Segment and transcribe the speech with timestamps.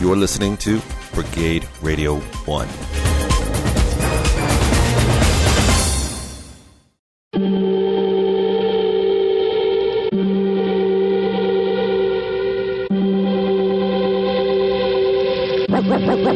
[0.00, 0.80] You're listening to
[1.12, 2.68] Brigade Radio 1.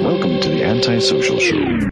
[0.02, 1.90] Welcome to the Antisocial Show.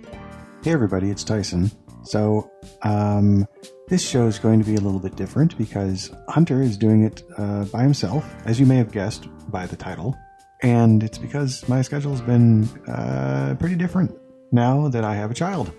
[0.64, 1.70] Hey everybody, it's Tyson.
[2.02, 2.50] So,
[2.82, 3.46] um,
[3.86, 7.22] this show is going to be a little bit different because Hunter is doing it
[7.38, 10.18] uh, by himself, as you may have guessed by the title.
[10.62, 14.16] And it's because my schedule has been uh, pretty different
[14.52, 15.72] now that I have a child.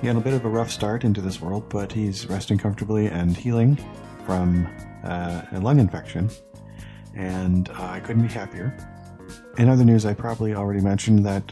[0.00, 3.06] He had a bit of a rough start into this world, but he's resting comfortably
[3.06, 3.78] and healing
[4.24, 4.66] from
[5.04, 6.28] uh, a lung infection.
[7.14, 8.76] And I couldn't be happier.
[9.58, 11.50] In other news, I probably already mentioned that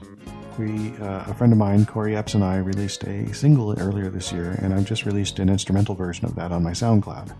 [0.58, 4.30] we, uh, a friend of mine, Corey Epps, and I released a single earlier this
[4.30, 7.30] year, and I've just released an instrumental version of that on my SoundCloud,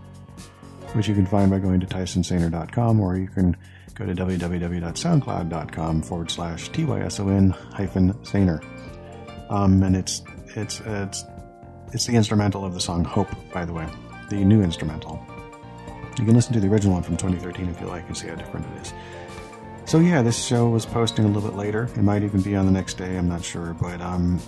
[0.93, 3.55] which you can find by going to tysonsaner.com, or you can
[3.95, 8.61] go to www.soundcloud.com forward slash tyson hyphen saner.
[9.49, 10.21] Um, and it's
[10.55, 11.23] it's it's
[11.93, 13.87] it's the instrumental of the song Hope, by the way,
[14.29, 15.25] the new instrumental.
[16.19, 18.35] You can listen to the original one from 2013 if you like and see how
[18.35, 18.93] different it is.
[19.85, 21.83] So yeah, this show was posting a little bit later.
[21.95, 23.17] It might even be on the next day.
[23.17, 24.41] I'm not sure, but um,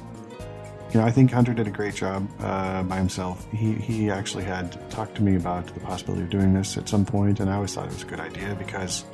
[0.91, 3.47] you know, I think Hunter did a great job uh, by himself.
[3.51, 7.05] He he actually had talked to me about the possibility of doing this at some
[7.05, 9.05] point, and I always thought it was a good idea because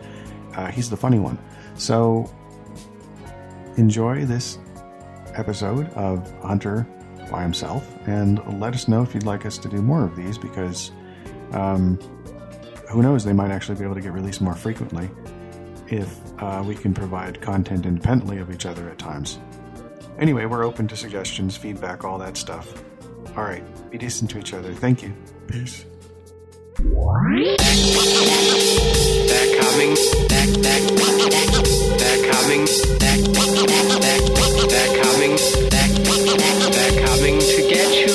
[0.56, 1.38] uh, he's the funny one.
[1.76, 2.32] So
[3.78, 4.60] enjoy this
[5.36, 6.88] episode of Hunter
[7.32, 10.38] by himself, and let us know if you'd like us to do more of these
[10.38, 10.92] because
[11.54, 11.98] um,
[12.90, 15.10] who knows, they might actually be able to get released more frequently
[15.88, 19.40] if uh, we can provide content independently of each other at times.
[20.20, 22.84] Anyway, we're open to suggestions, feedback, all that stuff.
[23.36, 24.74] All right, be decent to each other.
[24.74, 25.12] Thank you.
[25.48, 25.86] Peace.
[26.76, 26.88] They're
[29.62, 29.94] coming.
[30.28, 30.82] They're, they're,
[31.98, 32.66] they're coming.
[33.00, 33.22] They're,
[34.70, 35.36] they're, coming.
[35.70, 38.13] They're coming to get you.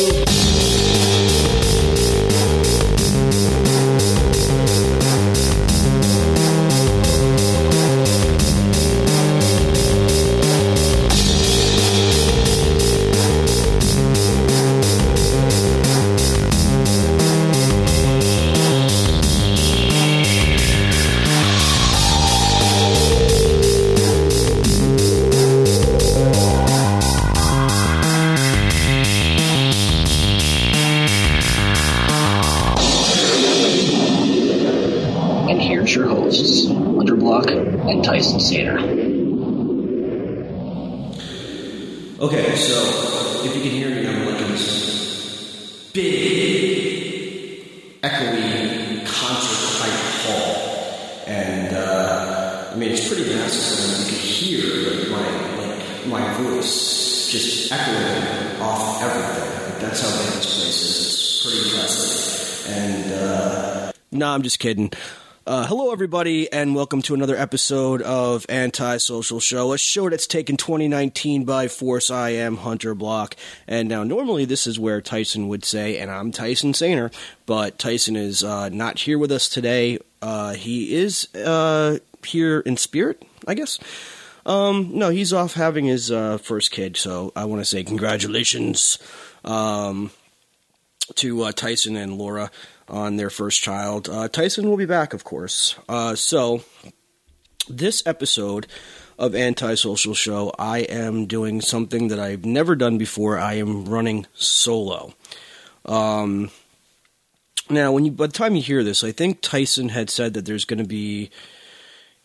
[64.10, 64.92] No, I'm just kidding.
[65.46, 70.56] Uh, hello, everybody, and welcome to another episode of Anti-Social Show, a show that's taken
[70.58, 72.10] 2019 by force.
[72.10, 73.34] I am Hunter Block,
[73.66, 77.10] and now normally this is where Tyson would say, and I'm Tyson Saner,
[77.46, 79.98] but Tyson is uh, not here with us today.
[80.20, 83.78] Uh, he is uh, here in spirit, I guess.
[84.44, 88.98] Um, no, he's off having his uh, first kid, so I want to say congratulations
[89.44, 90.10] um,
[91.16, 92.50] to uh, Tyson and Laura
[92.88, 94.08] on their first child.
[94.08, 95.76] Uh, Tyson will be back, of course.
[95.88, 96.62] Uh, so,
[97.68, 98.66] this episode
[99.18, 103.38] of Antisocial Show, I am doing something that I've never done before.
[103.38, 105.14] I am running solo.
[105.84, 106.50] Um,
[107.70, 110.44] now, when you by the time you hear this, I think Tyson had said that
[110.46, 111.30] there's going to be.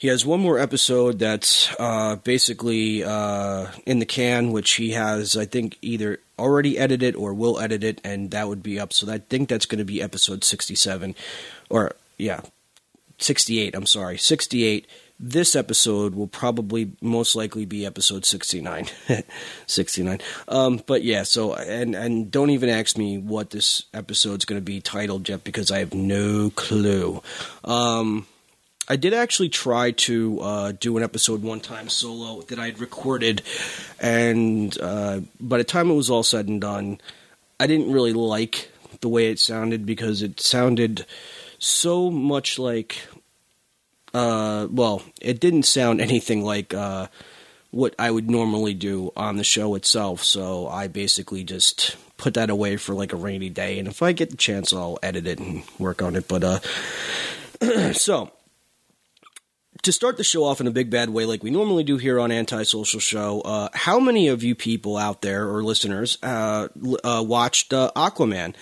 [0.03, 5.37] He has one more episode that's uh, basically uh, in the can, which he has,
[5.37, 8.91] I think, either already edited or will edit it, and that would be up.
[8.91, 11.15] So I think that's going to be episode 67.
[11.69, 12.41] Or, yeah,
[13.19, 14.87] 68, I'm sorry, 68.
[15.21, 18.87] This episode will probably most likely be episode 69.
[19.67, 20.19] 69.
[20.49, 24.65] Um, but yeah, so, and, and don't even ask me what this episode's going to
[24.65, 27.23] be titled yet because I have no clue.
[27.63, 28.25] Um,
[28.87, 32.79] I did actually try to uh, do an episode one time solo that I had
[32.79, 33.41] recorded,
[33.99, 36.99] and uh, by the time it was all said and done,
[37.59, 38.69] I didn't really like
[38.99, 41.05] the way it sounded because it sounded
[41.59, 42.97] so much like.
[44.13, 47.07] Uh, well, it didn't sound anything like uh,
[47.71, 52.49] what I would normally do on the show itself, so I basically just put that
[52.49, 55.39] away for like a rainy day, and if I get the chance, I'll edit it
[55.39, 56.27] and work on it.
[56.27, 58.31] But uh, so
[59.83, 62.19] to start the show off in a big bad way, like we normally do here
[62.19, 66.69] on Antisocial Show, uh, how many of you people out there or listeners uh,
[67.03, 68.55] uh, watched uh, Aquaman?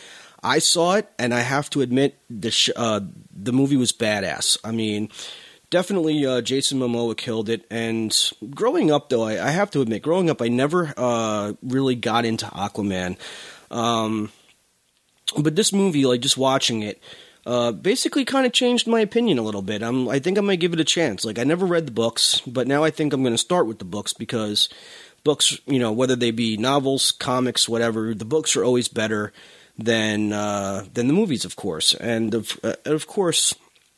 [0.43, 3.01] I saw it, and I have to admit the sh- uh,
[3.31, 4.57] the movie was badass.
[4.63, 5.09] I mean,
[5.69, 7.67] definitely uh, Jason Momoa killed it.
[7.69, 8.17] And
[8.49, 12.47] growing up, though, I, I have to admit, growing up, I never really got into
[12.47, 13.17] Aquaman.
[13.69, 14.31] Um,
[15.37, 16.99] but this movie, like just watching it,
[17.45, 19.81] uh, basically kind of changed my opinion a little bit.
[19.81, 21.25] I'm, I think I might give it a chance.
[21.25, 23.79] Like I never read the books, but now I think I'm going to start with
[23.79, 24.69] the books because
[25.23, 29.33] books, you know, whether they be novels, comics, whatever, the books are always better
[29.77, 31.93] than uh, than the movies, of course.
[31.95, 33.55] And of uh, of course,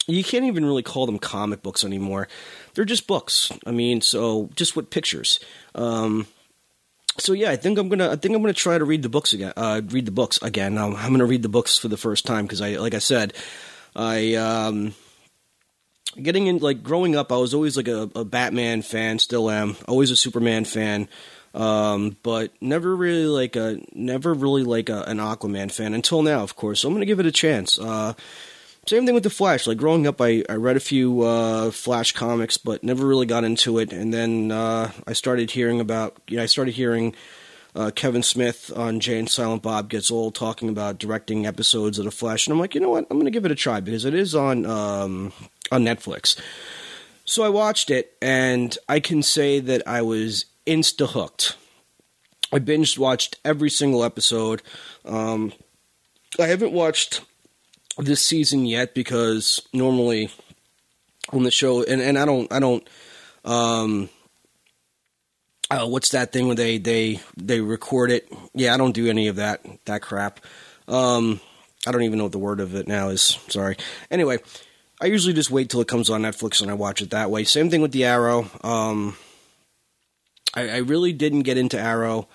[0.07, 2.27] you can't even really call them comic books anymore.
[2.73, 3.51] They're just books.
[3.65, 5.39] I mean, so just with pictures.
[5.75, 6.27] Um,
[7.17, 8.09] so yeah, I think I'm gonna.
[8.09, 9.53] I think I'm gonna try to read the books again.
[9.55, 10.77] Uh, read the books again.
[10.77, 13.33] I'm, I'm gonna read the books for the first time because I, like I said,
[13.95, 14.95] I um,
[16.21, 17.31] getting in like growing up.
[17.31, 19.19] I was always like a, a Batman fan.
[19.19, 19.75] Still am.
[19.87, 21.07] Always a Superman fan.
[21.53, 26.41] Um, but never really like a never really like a, an Aquaman fan until now,
[26.41, 26.79] of course.
[26.79, 27.77] So I'm gonna give it a chance.
[27.77, 28.13] Uh,
[28.87, 29.67] same thing with the Flash.
[29.67, 33.43] Like growing up, I, I read a few uh, Flash comics, but never really got
[33.43, 33.93] into it.
[33.93, 37.15] And then uh, I started hearing about, you know, I started hearing
[37.75, 42.05] uh, Kevin Smith on Jay and Silent Bob Gets Old talking about directing episodes of
[42.05, 43.79] the Flash, and I'm like, you know what, I'm going to give it a try
[43.79, 45.33] because it is on um,
[45.71, 46.39] on Netflix.
[47.25, 51.55] So I watched it, and I can say that I was insta hooked.
[52.51, 54.61] I binge watched every single episode.
[55.05, 55.53] Um,
[56.39, 57.21] I haven't watched
[57.97, 60.29] this season yet because normally
[61.31, 62.87] on the show and, and I don't I don't
[63.45, 64.09] um
[65.69, 68.31] uh, what's that thing where they they they record it?
[68.53, 70.39] Yeah I don't do any of that that crap.
[70.87, 71.39] Um
[71.85, 73.37] I don't even know what the word of it now is.
[73.47, 73.77] Sorry.
[74.09, 74.39] Anyway
[75.01, 77.43] I usually just wait till it comes on Netflix and I watch it that way.
[77.43, 78.49] Same thing with the Arrow.
[78.63, 79.17] Um
[80.55, 82.27] I, I really didn't get into Arrow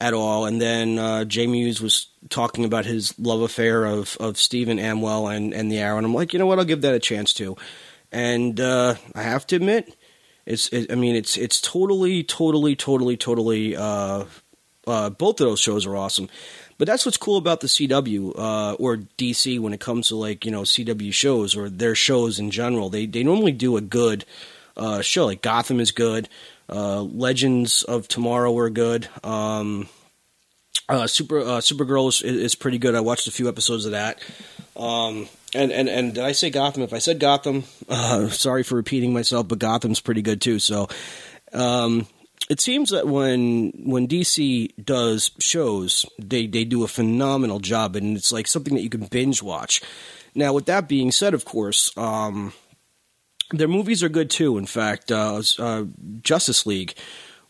[0.00, 0.46] at all.
[0.46, 5.34] And then uh, Jamie Hughes was talking about his love affair of of Stephen Amell
[5.34, 7.32] and and the Arrow, and I'm like, you know what, I'll give that a chance
[7.32, 7.56] too.
[8.12, 9.94] And uh, I have to admit,
[10.46, 13.76] it's it, I mean, it's it's totally, totally, totally, totally.
[13.76, 14.24] Uh,
[14.86, 16.28] uh, both of those shows are awesome.
[16.78, 20.46] But that's what's cool about the CW uh, or DC when it comes to like
[20.46, 22.88] you know CW shows or their shows in general.
[22.88, 24.24] They they normally do a good
[24.76, 25.26] uh, show.
[25.26, 26.28] Like Gotham is good.
[26.68, 29.08] Uh, Legends of Tomorrow were good.
[29.24, 29.88] Um,
[30.88, 32.94] uh, Super uh, Supergirl is, is pretty good.
[32.94, 34.20] I watched a few episodes of that.
[34.76, 36.82] Um, and, and and did I say Gotham?
[36.82, 40.58] If I said Gotham, uh, sorry for repeating myself, but Gotham's pretty good too.
[40.58, 40.88] So,
[41.52, 42.06] um,
[42.48, 48.16] it seems that when when DC does shows, they they do a phenomenal job, and
[48.16, 49.82] it's like something that you can binge watch.
[50.34, 52.52] Now, with that being said, of course, um,
[53.50, 54.58] their movies are good too.
[54.58, 55.84] In fact, uh, uh,
[56.22, 56.94] Justice League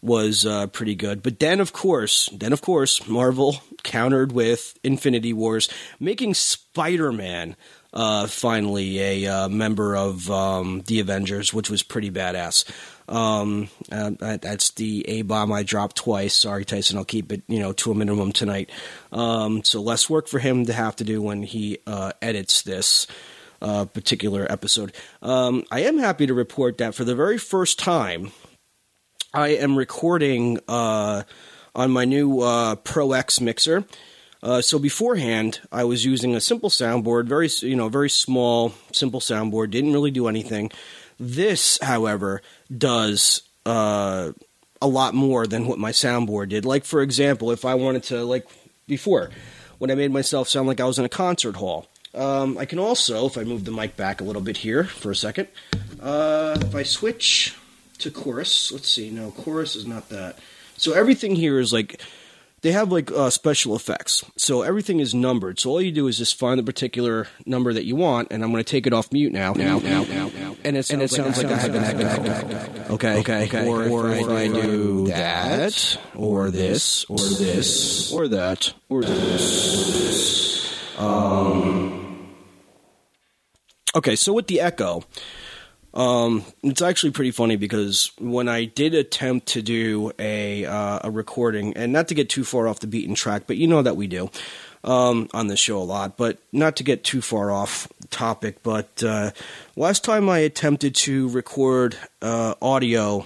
[0.03, 1.23] was uh, pretty good.
[1.23, 5.69] But then, of course, then of course, Marvel countered with Infinity Wars,
[5.99, 7.57] making Spider Man
[7.93, 12.65] uh, finally a uh, member of um, the Avengers, which was pretty badass.
[13.09, 16.33] Um, uh, that's the A bomb I dropped twice.
[16.35, 16.97] Sorry, Tyson.
[16.97, 18.71] I'll keep it, you know, to a minimum tonight.
[19.11, 23.09] Um, so less work for him to have to do when he uh, edits this
[23.61, 24.93] uh, particular episode.
[25.23, 28.33] Um, I am happy to report that for the very first time,
[29.33, 31.23] I am recording uh,
[31.75, 33.85] on my new uh, Pro X mixer.
[34.43, 39.21] Uh, so beforehand, I was using a simple soundboard, very you know, very small, simple
[39.21, 39.71] soundboard.
[39.71, 40.71] Didn't really do anything.
[41.19, 42.41] This, however,
[42.77, 44.33] does uh,
[44.81, 46.65] a lot more than what my soundboard did.
[46.65, 48.47] Like for example, if I wanted to, like
[48.87, 49.31] before,
[49.79, 51.90] when I made myself sound like I was in a concert hall.
[52.15, 55.11] Um, I can also, if I move the mic back a little bit here for
[55.11, 55.49] a second,
[56.01, 57.55] uh, if I switch
[57.99, 60.39] to chorus, let's see, no, chorus is not that.
[60.77, 62.01] So everything here is like,
[62.63, 64.25] they have like uh, special effects.
[64.37, 65.61] So everything is numbered.
[65.61, 68.51] So all you do is just find the particular number that you want, and I'm
[68.51, 70.57] going to take it off mute now, now, now, now, now.
[70.65, 72.95] And it sounds, like, I have an echo.
[72.95, 73.67] Okay, okay, okay.
[73.69, 80.75] Or, or if I do that, or this, or this, or that, or this.
[80.99, 82.00] Um,
[83.95, 85.05] okay, so with the echo,
[85.93, 91.11] um, it's actually pretty funny because when I did attempt to do a uh, a
[91.11, 93.97] recording, and not to get too far off the beaten track, but you know that
[93.97, 94.31] we do
[94.85, 98.63] um, on this show a lot, but not to get too far off topic.
[98.63, 99.33] But uh,
[99.77, 103.23] last time I attempted to record uh, audio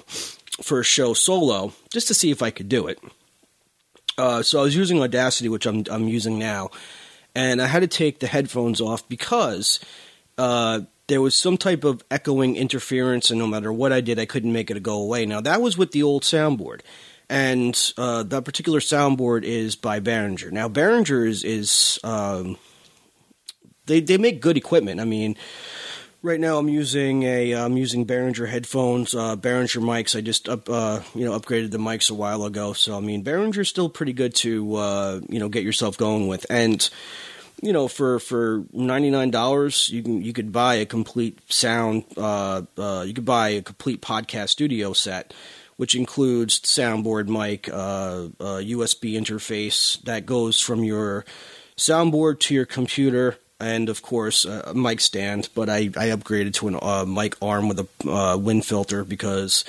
[0.63, 2.99] for a show solo, just to see if I could do it.
[4.17, 6.71] Uh, so I was using Audacity, which I'm I'm using now,
[7.35, 9.81] and I had to take the headphones off because
[10.39, 14.27] uh, there was some type of echoing interference, and no matter what I did, I
[14.27, 15.27] couldn't make it go away.
[15.27, 16.81] Now that was with the old soundboard,
[17.29, 20.51] and uh, that particular soundboard is by Behringer.
[20.51, 22.57] Now Behringer is, is um,
[23.87, 25.01] they they make good equipment.
[25.01, 25.37] I mean.
[26.23, 30.17] Right now, I'm using a I'm using Behringer headphones, uh, Behringer mics.
[30.17, 33.23] I just up uh, you know upgraded the mics a while ago, so I mean
[33.23, 36.47] Behringer's still pretty good to uh, you know get yourself going with.
[36.49, 36.89] And
[37.65, 42.05] you know for for ninety nine dollars, you can you could buy a complete sound.
[42.17, 45.33] Uh, uh, you could buy a complete podcast studio set,
[45.77, 51.25] which includes soundboard mic, uh, USB interface that goes from your
[51.77, 55.49] soundboard to your computer and of course uh, a mic stand.
[55.55, 59.65] But I, I upgraded to a uh, mic arm with a uh, wind filter because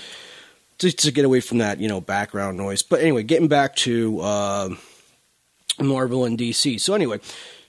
[0.80, 2.84] to, to, get away from that you know background noise.
[2.84, 4.70] But anyway, getting back to uh,
[5.80, 6.80] Marvel and DC.
[6.80, 7.20] So anyway,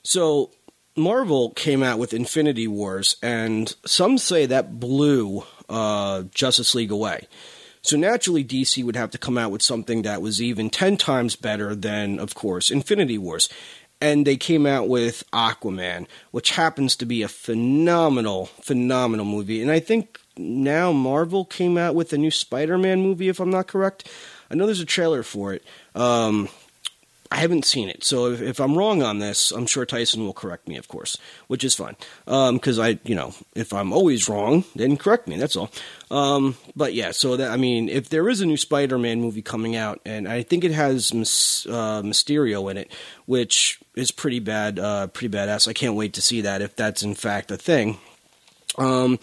[0.07, 0.51] so
[0.97, 7.27] Marvel came out with Infinity Wars, and some say that blew uh, Justice League away.
[7.83, 11.37] So naturally, DC would have to come out with something that was even 10 times
[11.37, 13.49] better than, of course, Infinity Wars
[14.01, 19.63] and they came out with Aquaman, which happens to be a phenomenal, phenomenal movie.
[19.63, 23.69] And I think now Marvel came out with a new Spider-Man movie, if I'm not
[23.69, 24.09] correct.
[24.51, 25.65] I know there's a trailer for it.
[25.95, 26.49] Um,
[27.30, 30.33] I haven't seen it, so if, if, I'm wrong on this, I'm sure Tyson will
[30.33, 31.18] correct me, of course,
[31.49, 31.97] which is fine.
[32.25, 35.37] Because um, I, you know, if I'm always wrong, then correct me.
[35.37, 35.71] That's all.
[36.11, 39.76] Um, but yeah, so that I mean, if there is a new Spider-Man movie coming
[39.76, 42.92] out, and I think it has uh, Mysterio in it,
[43.26, 45.66] which is pretty bad, uh, pretty badass.
[45.66, 47.99] I can't wait to see that if that's in fact a thing.
[48.78, 49.18] Um,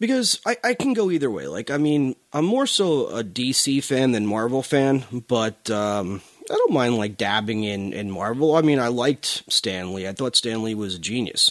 [0.00, 1.46] because I, I can go either way.
[1.46, 6.54] Like, I mean, I'm more so a DC fan than Marvel fan, but um, I
[6.54, 8.56] don't mind like dabbing in in Marvel.
[8.56, 10.06] I mean, I liked Stan Lee.
[10.06, 11.50] I thought Stan Lee was a genius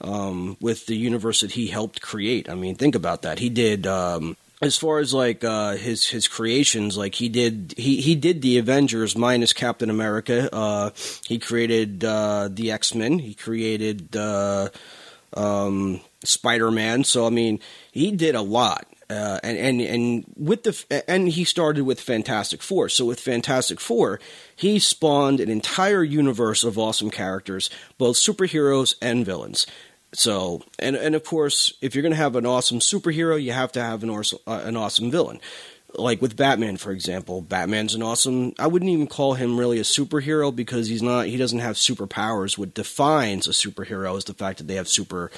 [0.00, 2.48] um, with the universe that he helped create.
[2.48, 3.38] I mean, think about that.
[3.38, 3.86] He did.
[3.86, 8.42] Um, as far as like uh, his his creations, like he did he he did
[8.42, 10.52] the Avengers minus Captain America.
[10.52, 10.90] Uh,
[11.26, 13.18] he created uh, the X Men.
[13.18, 14.68] He created uh,
[15.34, 17.04] um, Spider Man.
[17.04, 17.60] So I mean,
[17.92, 18.86] he did a lot.
[19.10, 22.90] Uh, and and and with the and he started with Fantastic Four.
[22.90, 24.20] So with Fantastic Four,
[24.54, 29.66] he spawned an entire universe of awesome characters, both superheroes and villains.
[30.12, 33.72] So and and of course, if you're going to have an awesome superhero, you have
[33.72, 35.40] to have an awesome uh, an awesome villain.
[35.94, 38.52] Like with Batman, for example, Batman's an awesome.
[38.58, 41.26] I wouldn't even call him really a superhero because he's not.
[41.28, 42.58] He doesn't have superpowers.
[42.58, 45.30] What defines a superhero is the fact that they have super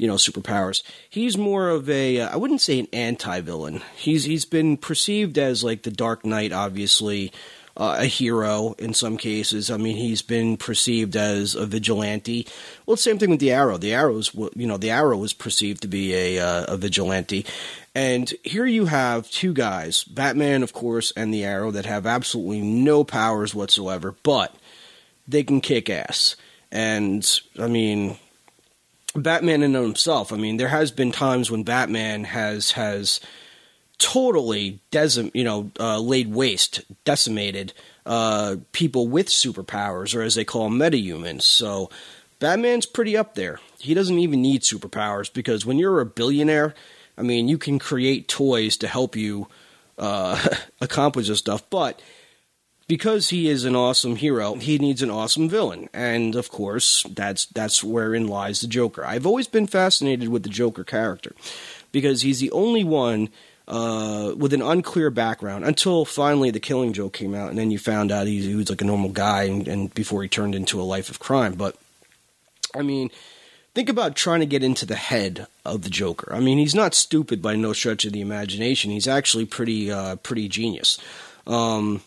[0.00, 0.82] you know superpowers.
[1.08, 3.82] He's more of a uh, I wouldn't say an anti-villain.
[3.94, 7.32] He's he's been perceived as like the Dark Knight obviously
[7.76, 9.70] uh, a hero in some cases.
[9.70, 12.46] I mean, he's been perceived as a vigilante.
[12.86, 13.78] Well, same thing with the Arrow.
[13.78, 17.44] The Arrow's, you know, the Arrow was perceived to be a uh, a vigilante,
[17.94, 22.62] and here you have two guys, Batman, of course, and the Arrow, that have absolutely
[22.62, 24.54] no powers whatsoever, but
[25.28, 26.36] they can kick ass.
[26.72, 27.28] And
[27.58, 28.16] I mean,
[29.14, 30.32] Batman in himself.
[30.32, 33.20] I mean, there has been times when Batman has has
[33.98, 37.72] totally decim- you know, uh, laid waste, decimated
[38.06, 41.42] uh, people with superpowers, or as they call them, metahumans.
[41.42, 41.90] So
[42.38, 43.60] Batman's pretty up there.
[43.78, 46.74] He doesn't even need superpowers because when you're a billionaire,
[47.18, 49.48] I mean, you can create toys to help you
[49.98, 50.42] uh,
[50.80, 52.00] accomplish this stuff, but
[52.90, 57.44] because he is an awesome hero, he needs an awesome villain, and of course, that's
[57.44, 59.04] that's wherein lies the Joker.
[59.04, 61.32] I've always been fascinated with the Joker character
[61.92, 63.28] because he's the only one
[63.68, 67.78] uh, with an unclear background until finally the Killing Joke came out, and then you
[67.78, 70.80] found out he, he was like a normal guy, and, and before he turned into
[70.80, 71.52] a life of crime.
[71.52, 71.76] But
[72.74, 73.12] I mean,
[73.72, 76.34] think about trying to get into the head of the Joker.
[76.34, 78.90] I mean, he's not stupid by no stretch of the imagination.
[78.90, 80.98] He's actually pretty uh, pretty genius.
[81.46, 82.02] Um,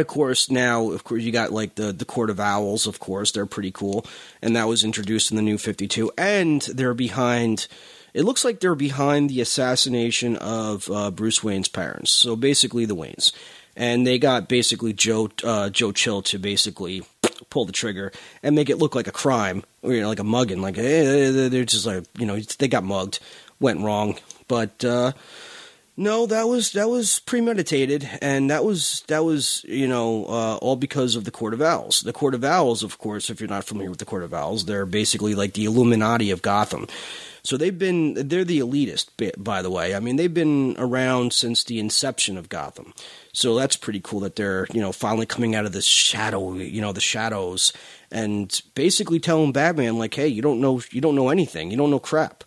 [0.00, 2.86] of course, now of course you got like the the Court of Owls.
[2.86, 4.06] Of course, they're pretty cool,
[4.42, 7.66] and that was introduced in the New Fifty Two, and they're behind.
[8.14, 12.10] It looks like they're behind the assassination of uh, Bruce Wayne's parents.
[12.10, 13.32] So basically, the Waynes,
[13.76, 17.02] and they got basically Joe uh, Joe Chill to basically
[17.50, 18.12] pull the trigger
[18.42, 20.60] and make it look like a crime, or you know, like a mugging.
[20.60, 23.20] Like hey, they're just like you know they got mugged,
[23.60, 24.84] went wrong, but.
[24.84, 25.12] Uh,
[25.98, 30.76] no, that was that was premeditated, and that was that was you know uh, all
[30.76, 32.02] because of the Court of Owls.
[32.02, 34.66] The Court of Owls, of course, if you're not familiar with the Court of Owls,
[34.66, 36.86] they're basically like the Illuminati of Gotham.
[37.42, 39.08] So they've been they're the elitist,
[39.42, 39.96] by the way.
[39.96, 42.94] I mean, they've been around since the inception of Gotham.
[43.32, 46.80] So that's pretty cool that they're you know finally coming out of this shadow, you
[46.80, 47.72] know, the shadows,
[48.12, 51.72] and basically telling Batman like, "Hey, you don't know you don't know anything.
[51.72, 52.44] You don't know crap."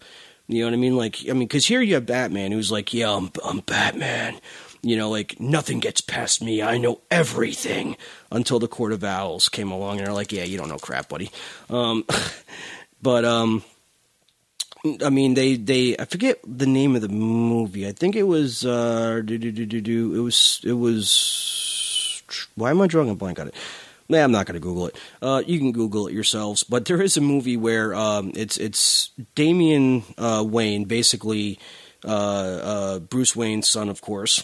[0.51, 0.97] You know what I mean?
[0.97, 4.39] Like, I mean, because here you have Batman who's like, "Yeah, I'm, I'm Batman."
[4.81, 6.61] You know, like nothing gets past me.
[6.61, 7.95] I know everything.
[8.31, 11.09] Until the Court of Owls came along and they're like, "Yeah, you don't know crap,
[11.09, 11.31] buddy."
[11.69, 12.05] Um,
[13.01, 13.63] but um,
[15.03, 17.87] I mean, they they I forget the name of the movie.
[17.87, 20.15] I think it was uh, do do do do do.
[20.15, 22.21] It was it was.
[22.55, 23.55] Why am I drawing a blank on it?
[24.11, 24.97] Nah, I'm not going to Google it.
[25.21, 26.63] Uh, you can Google it yourselves.
[26.63, 31.57] But there is a movie where um, it's it's Damian uh, Wayne, basically
[32.05, 34.43] uh, uh, Bruce Wayne's son, of course,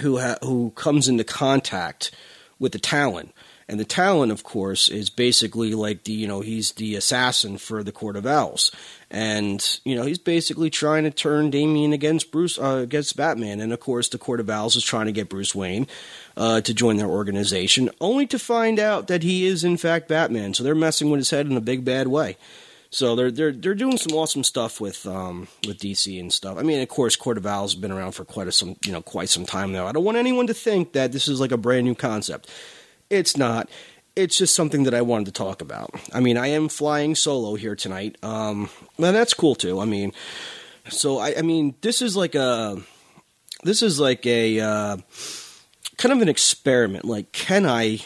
[0.00, 2.12] who ha- who comes into contact
[2.60, 3.32] with the Talon.
[3.70, 7.82] And the Talon, of course, is basically like the you know he's the assassin for
[7.82, 8.70] the Court of Owls,
[9.10, 13.70] and you know he's basically trying to turn Damian against Bruce uh, against Batman, and
[13.72, 15.86] of course the Court of Owls is trying to get Bruce Wayne
[16.34, 20.54] uh, to join their organization, only to find out that he is in fact Batman.
[20.54, 22.38] So they're messing with his head in a big bad way.
[22.90, 26.56] So they're they're they're doing some awesome stuff with um, with DC and stuff.
[26.56, 28.92] I mean, of course, Court of Owls has been around for quite a some you
[28.92, 29.86] know quite some time now.
[29.86, 32.48] I don't want anyone to think that this is like a brand new concept.
[33.10, 33.68] It's not.
[34.16, 35.94] It's just something that I wanted to talk about.
[36.12, 38.16] I mean, I am flying solo here tonight.
[38.22, 39.80] Um, and that's cool too.
[39.80, 40.12] I mean,
[40.88, 42.78] so I, I mean, this is like a,
[43.62, 44.96] this is like a, uh,
[45.96, 47.04] kind of an experiment.
[47.04, 48.00] Like, can I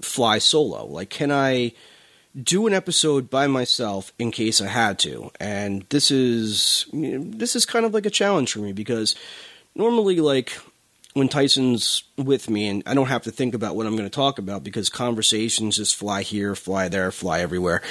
[0.00, 0.86] fly solo?
[0.86, 1.72] Like, can I
[2.40, 5.30] do an episode by myself in case I had to?
[5.40, 9.16] And this is, this is kind of like a challenge for me because
[9.74, 10.56] normally, like,
[11.12, 14.14] when Tyson's with me and I don't have to think about what I'm going to
[14.14, 17.82] talk about because conversations just fly here, fly there, fly everywhere.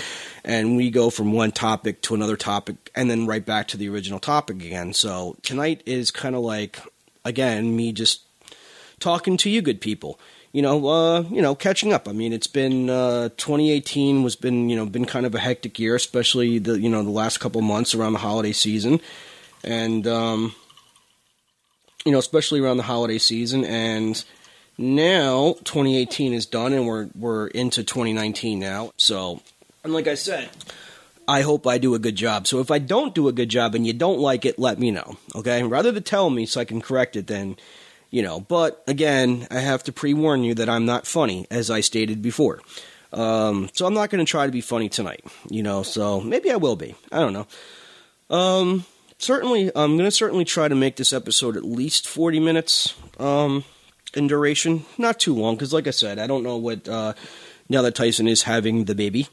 [0.46, 3.90] And we go from one topic to another topic and then right back to the
[3.90, 4.94] original topic again.
[4.94, 6.80] So tonight is kind of like,
[7.26, 8.22] again, me just
[9.00, 10.20] talking to you good people.
[10.52, 12.08] You know, uh, you know, catching up.
[12.08, 15.78] I mean, it's been uh, 2018 was been you know been kind of a hectic
[15.78, 19.00] year, especially the you know the last couple months around the holiday season,
[19.64, 20.56] and um,
[22.06, 23.66] you know, especially around the holiday season.
[23.66, 24.24] And
[24.78, 28.92] now 2018 is done, and we're we're into 2019 now.
[28.98, 29.42] So,
[29.84, 30.50] and like I said,
[31.28, 32.48] I hope I do a good job.
[32.48, 34.92] So if I don't do a good job and you don't like it, let me
[34.92, 35.18] know.
[35.36, 37.58] Okay, rather than tell me so I can correct it, then
[38.10, 38.40] you know.
[38.40, 42.22] But again, I have to pre warn you that I'm not funny, as I stated
[42.22, 42.62] before.
[43.12, 45.84] Um, so I'm not going to try to be funny tonight, you know.
[45.84, 46.96] So maybe I will be.
[47.12, 47.48] I don't know.
[48.30, 48.86] Um,
[49.20, 53.64] certainly, I'm going to certainly try to make this episode at least 40 minutes um,
[54.16, 54.86] in duration.
[54.98, 57.14] Not too long, because like I said, I don't know what, uh,
[57.70, 59.28] now that Tyson is having the baby,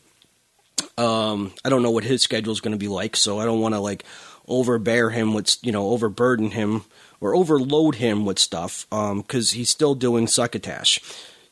[0.99, 3.61] um, I don't know what his schedule is going to be like, so I don't
[3.61, 4.05] want to, like,
[4.47, 6.85] overbear him with, you know, overburden him
[7.21, 11.01] or overload him with stuff, because he's still doing succotash.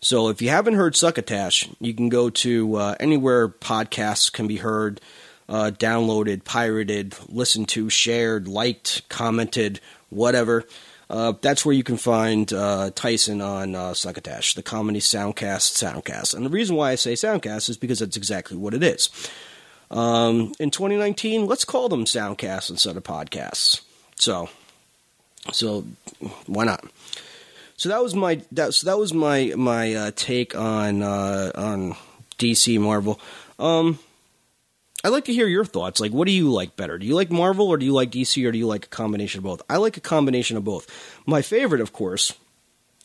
[0.05, 4.59] So if you haven't heard Succotash, you can go to uh, anywhere podcasts can be
[4.59, 5.01] heard
[5.49, 9.81] uh, downloaded, pirated, listened to, shared, liked, commented,
[10.11, 10.65] whatever.
[11.11, 16.35] Uh, that's where you can find uh, Tyson on uh, Succotash, the comedy soundcast, soundcast.
[16.35, 19.11] And the reason why I say soundcast is because that's exactly what it is.
[19.91, 23.83] Um, in 2019, let's call them soundcasts instead of podcasts.
[24.17, 24.49] So,
[25.53, 25.85] so
[26.47, 26.85] why not?
[27.77, 31.97] So that was my that so that was my my uh, take on uh, on
[32.39, 33.21] DC Marvel.
[33.59, 33.99] Um,
[35.05, 36.01] I'd like to hear your thoughts.
[36.01, 36.97] Like, what do you like better?
[36.97, 39.38] Do you like Marvel or do you like DC or do you like a combination
[39.38, 39.61] of both?
[39.69, 40.88] I like a combination of both.
[41.27, 42.33] My favorite, of course,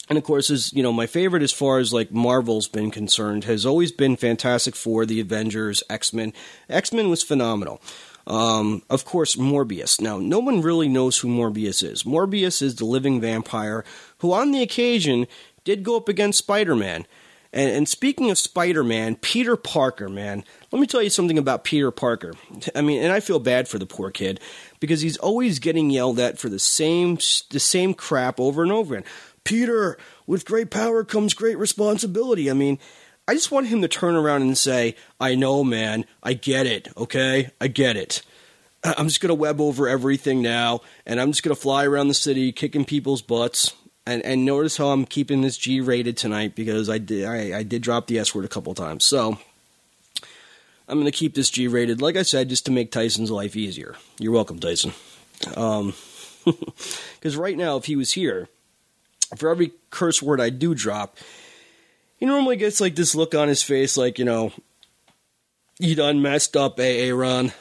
[0.08, 3.44] and of course, is you know my favorite as far as like Marvel's been concerned
[3.44, 6.32] has always been Fantastic Four, the Avengers, X Men.
[6.70, 7.82] X Men was phenomenal.
[8.26, 10.00] Um, of course, Morbius.
[10.00, 12.04] Now, no one really knows who Morbius is.
[12.04, 13.84] Morbius is the living vampire
[14.20, 15.28] who, on the occasion,
[15.64, 17.06] did go up against Spider Man.
[17.52, 21.64] And, and, speaking of Spider Man, Peter Parker, man, let me tell you something about
[21.64, 22.34] Peter Parker.
[22.76, 24.40] I mean, and I feel bad for the poor kid
[24.80, 27.16] because he's always getting yelled at for the same
[27.50, 29.10] the same crap over and over again.
[29.44, 32.52] Peter, with great power comes great responsibility.
[32.52, 32.78] I mean,
[33.28, 36.06] I just want him to turn around and say, I know, man.
[36.22, 36.88] I get it.
[36.98, 37.50] Okay?
[37.60, 38.22] I get it.
[38.84, 42.08] I'm just going to web over everything now, and I'm just going to fly around
[42.08, 43.74] the city kicking people's butts.
[44.06, 47.64] And, and notice how I'm keeping this G rated tonight because I did I, I
[47.64, 49.06] did drop the S word a couple times.
[49.06, 49.38] So
[50.88, 53.56] I'm going to keep this G rated, like I said, just to make Tyson's life
[53.56, 53.96] easier.
[54.18, 54.94] You're welcome, Tyson.
[55.56, 55.94] Um,
[56.46, 58.50] because right now, if he was here,
[59.38, 61.18] for every curse word I do drop,
[62.18, 64.52] he normally gets like this look on his face, like, you know,
[65.80, 67.54] you done messed up, AA Ron.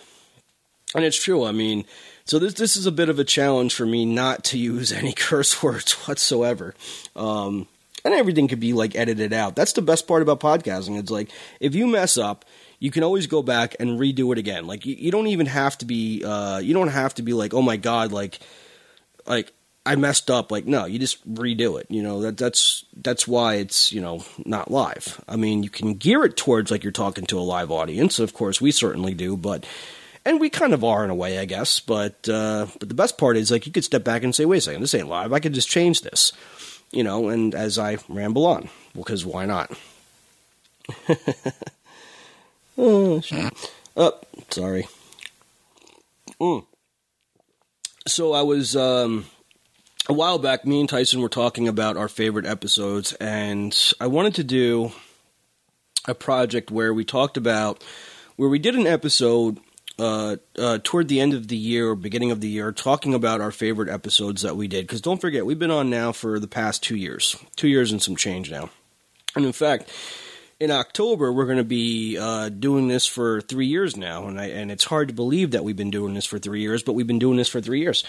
[0.95, 1.45] And it's true.
[1.45, 1.85] I mean,
[2.29, 5.13] so this this is a bit of a challenge for me not to use any
[5.17, 6.75] curse words whatsoever.
[7.17, 7.67] Um,
[8.05, 9.57] and everything could be like edited out.
[9.57, 10.99] That's the best part about podcasting.
[10.99, 12.45] It's like if you mess up,
[12.79, 14.67] you can always go back and redo it again.
[14.67, 17.55] Like you, you don't even have to be uh, you don't have to be like,
[17.55, 18.39] oh my god, like
[19.27, 19.55] like
[19.87, 20.53] I messed up.
[20.53, 21.87] Like no, you just redo it.
[21.89, 25.25] You know that that's that's why it's you know not live.
[25.27, 28.19] I mean, you can gear it towards like you're talking to a live audience.
[28.19, 29.65] Of course, we certainly do, but
[30.29, 31.81] and we kind of are in a way, I guess.
[31.81, 34.59] But uh, but the best part is like you could step back and say, wait
[34.59, 35.33] a second, this ain't live.
[35.33, 36.33] I could just change this,
[36.93, 37.29] you know.
[37.29, 39.73] And as I ramble on, because why not?
[42.79, 43.23] oh,
[43.97, 44.87] oh, sorry.
[46.41, 46.67] Mm.
[48.07, 49.25] So I was um,
[50.09, 50.67] a while back.
[50.67, 54.93] Me and Tyson were talking about our favorite episodes, and I wanted to do
[56.07, 57.83] a project where we talked about
[58.37, 59.59] where we did an episode
[59.99, 63.41] uh, uh, toward the end of the year or beginning of the year, talking about
[63.41, 64.87] our favorite episodes that we did.
[64.87, 68.03] Because don't forget, we've been on now for the past two years, two years and
[68.03, 68.71] some change now.
[69.35, 69.91] And in fact,
[70.61, 74.47] in October, we're going to be uh, doing this for three years now, and I,
[74.47, 77.07] and it's hard to believe that we've been doing this for three years, but we've
[77.07, 78.03] been doing this for three years.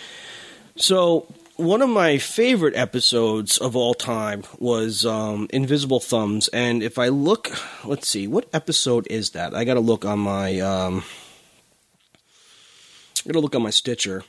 [0.75, 6.97] So one of my favorite episodes of all time was um, Invisible Thumbs, and if
[6.97, 7.51] I look,
[7.85, 9.53] let's see, what episode is that?
[9.53, 10.59] I got to look on my.
[10.59, 11.03] Um,
[13.33, 14.23] To look on my Stitcher.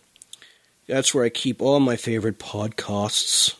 [0.87, 3.55] That's where I keep all my favorite podcasts.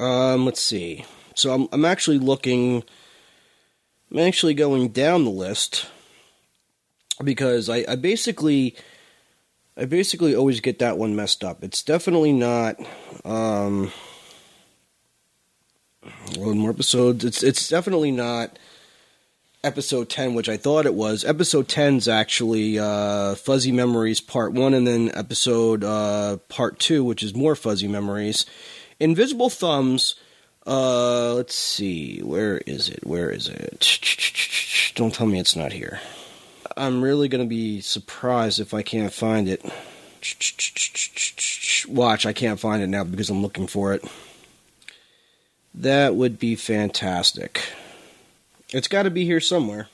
[0.00, 1.04] Um, let's see.
[1.34, 2.84] So I'm I'm actually looking.
[4.10, 5.86] I'm actually going down the list
[7.22, 8.76] because I, I basically
[9.76, 11.62] I basically always get that one messed up.
[11.62, 12.76] It's definitely not
[13.24, 13.92] um
[16.36, 17.24] load more episodes.
[17.24, 18.58] It's it's definitely not
[19.64, 21.24] episode 10 which I thought it was.
[21.24, 27.02] Episode 10 is actually uh Fuzzy Memories part 1 and then episode uh part 2
[27.02, 28.46] which is more Fuzzy Memories.
[29.00, 30.14] Invisible Thumbs
[30.66, 32.20] uh let's see.
[32.20, 33.06] Where is it?
[33.06, 34.92] Where is it?
[34.94, 36.00] Don't tell me it's not here.
[36.76, 39.64] I'm really going to be surprised if I can't find it.
[41.88, 44.04] Watch, I can't find it now because I'm looking for it.
[45.74, 47.62] That would be fantastic.
[48.72, 49.88] It's got to be here somewhere.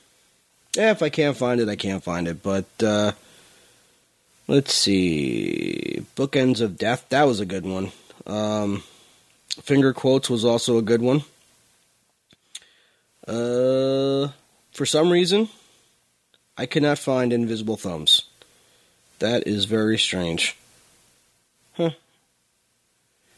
[0.75, 2.43] Yeah, if I can't find it, I can't find it.
[2.43, 3.13] But uh,
[4.47, 6.05] let's see.
[6.15, 7.05] Bookends of Death.
[7.09, 7.91] That was a good one.
[8.27, 8.83] Um,
[9.61, 11.23] Finger Quotes was also a good one.
[13.25, 14.29] Uh,
[14.71, 15.49] for some reason,
[16.57, 18.23] I cannot find Invisible Thumbs.
[19.19, 20.57] That is very strange.
[21.73, 21.91] Huh.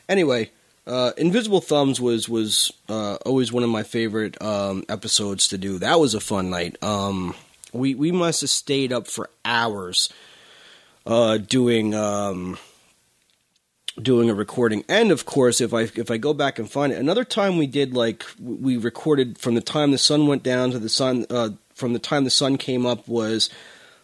[0.10, 0.52] Anyway,
[0.88, 5.78] uh, Invisible Thumbs was was uh, always one of my favorite um, episodes to do.
[5.80, 6.82] That was a fun night.
[6.82, 7.36] Um,
[7.74, 10.12] we we must have stayed up for hours
[11.06, 12.58] uh, doing um,
[14.02, 14.86] doing a recording.
[14.88, 17.68] And of course, if I if I go back and find it, another time we
[17.68, 21.50] did like we recorded from the time the sun went down to the sun uh,
[21.74, 23.50] from the time the sun came up was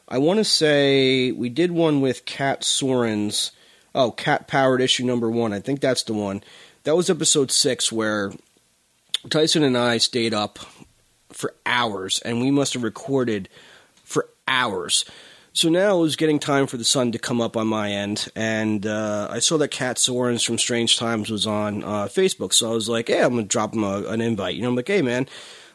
[0.10, 3.52] I want to say we did one with Cat Soren's
[3.96, 5.54] oh Cat Powered issue number one.
[5.54, 6.44] I think that's the one.
[6.84, 8.34] That was episode six where
[9.30, 10.60] Tyson and I stayed up
[11.30, 13.48] for hours and we must have recorded
[14.04, 15.06] for hours.
[15.54, 18.28] So now it was getting time for the sun to come up on my end,
[18.36, 22.54] and uh, I saw that Cat Sorens from Strange Times was on uh, Facebook.
[22.54, 24.76] So I was like, "Hey, I'm gonna drop him a, an invite." You know, I'm
[24.76, 25.28] like, "Hey, man,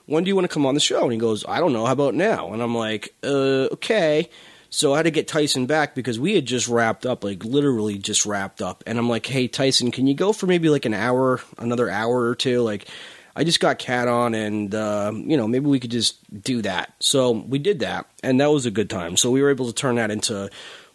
[0.07, 1.87] when do you want to come on the show?" And he goes, "I don't know.
[1.87, 4.29] How about now?" And I'm like, uh, "Okay."
[4.71, 7.99] So I had to get Tyson back because we had just wrapped up, like literally
[7.99, 8.85] just wrapped up.
[8.87, 12.29] And I'm like, "Hey, Tyson, can you go for maybe like an hour, another hour
[12.29, 12.61] or two?
[12.61, 12.87] Like,
[13.35, 16.93] I just got Cat on, and uh, you know maybe we could just do that.
[17.01, 19.17] So we did that, and that was a good time.
[19.17, 20.51] So we were able to turn that into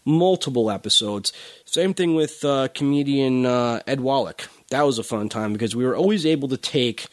[0.05, 1.33] multiple episodes.
[1.65, 4.49] Same thing with uh, comedian uh, Ed Wallach.
[4.69, 7.07] That was a fun time because we were always able to take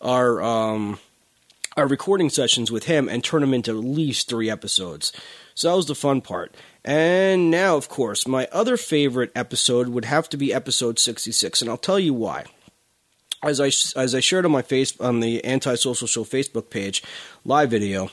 [0.00, 0.98] our um,
[1.76, 5.12] our recording sessions with him and turn them into at least three episodes.
[5.54, 6.54] So that was the fun part.
[6.84, 11.70] And now, of course, my other favorite episode would have to be episode 66, and
[11.70, 12.44] I'll tell you why
[13.44, 13.66] as I
[14.00, 17.02] as I shared on my face on the anti-social Show Facebook page,
[17.44, 18.10] live video,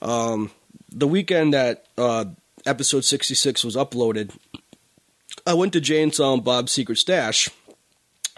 [0.00, 0.50] um,
[0.90, 2.26] the weekend that uh,
[2.66, 4.36] episode sixty six was uploaded,
[5.46, 7.48] I went to Jay and Bob's Secret Stash,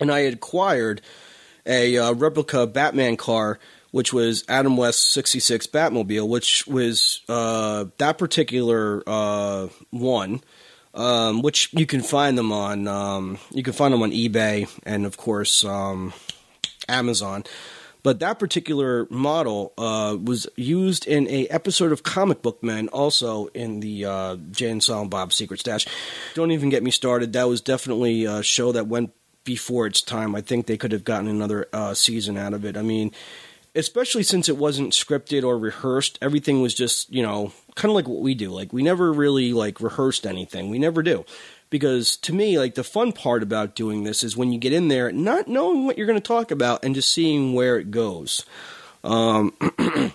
[0.01, 1.03] and I had acquired
[1.67, 3.59] a uh, replica Batman car,
[3.93, 10.43] which was Adam West's sixty six Batmobile, which was uh, that particular uh, one
[10.95, 12.87] um, which you can find them on.
[12.87, 16.13] Um, you can find them on eBay and of course um,
[16.89, 17.45] Amazon.
[18.05, 23.47] But that particular model uh, was used in a episode of Comic Book Men, also
[23.49, 25.87] in the uh, Jay and Silent Bob Secret Stash.
[26.35, 27.33] Don't even get me started.
[27.33, 29.13] That was definitely a show that went
[29.45, 30.35] before its time.
[30.35, 32.77] I think they could have gotten another uh, season out of it.
[32.77, 33.13] I mean,
[33.75, 38.09] especially since it wasn't scripted or rehearsed, everything was just you know kind of like
[38.09, 38.51] what we do.
[38.51, 40.71] Like we never really like rehearsed anything.
[40.71, 41.25] We never do.
[41.71, 44.89] Because to me, like the fun part about doing this is when you get in
[44.89, 48.45] there, not knowing what you're going to talk about and just seeing where it goes.
[49.03, 49.55] Um,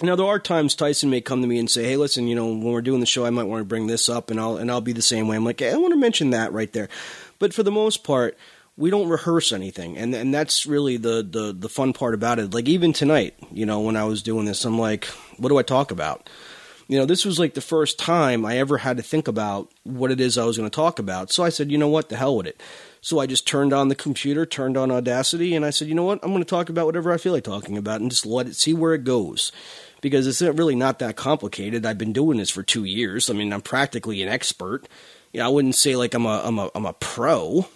[0.00, 2.46] Now there are times Tyson may come to me and say, "Hey, listen, you know,
[2.46, 4.70] when we're doing the show, I might want to bring this up," and I'll and
[4.70, 5.34] I'll be the same way.
[5.34, 6.88] I'm like, hey, "I want to mention that right there,"
[7.40, 8.38] but for the most part,
[8.78, 12.54] we don't rehearse anything, and and that's really the the the fun part about it.
[12.54, 15.62] Like even tonight, you know, when I was doing this, I'm like, "What do I
[15.62, 16.30] talk about?"
[16.86, 20.10] You know, this was like the first time I ever had to think about what
[20.10, 21.30] it is I was going to talk about.
[21.32, 22.08] So I said, "You know what?
[22.08, 22.62] The hell with it."
[23.00, 26.04] So I just turned on the computer, turned on Audacity, and I said, "You know
[26.04, 26.20] what?
[26.22, 28.56] I'm going to talk about whatever I feel like talking about, and just let it
[28.56, 29.52] see where it goes."
[30.00, 31.84] because it's really not that complicated.
[31.84, 33.28] I've been doing this for two years.
[33.28, 34.88] I mean, I'm practically an expert.
[35.32, 37.66] You know, I wouldn't say like I'm a I'm a I'm a pro,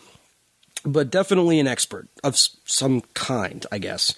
[0.84, 4.14] but definitely an expert of some kind, I guess.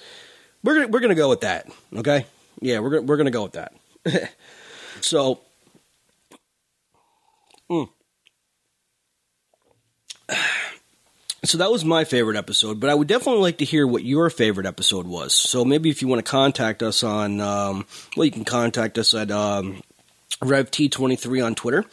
[0.63, 2.27] We're gonna, we're gonna go with that, okay?
[2.61, 3.73] Yeah, we're gonna, we're gonna go with that.
[5.01, 5.41] so,
[7.71, 7.89] mm.
[11.45, 14.31] So that was my favorite episode, but I would definitely like to hear what your
[14.31, 15.35] favorite episode was.
[15.35, 19.13] So maybe if you want to contact us on, um, well, you can contact us
[19.13, 19.83] at um,
[20.41, 21.85] RevT23 on Twitter.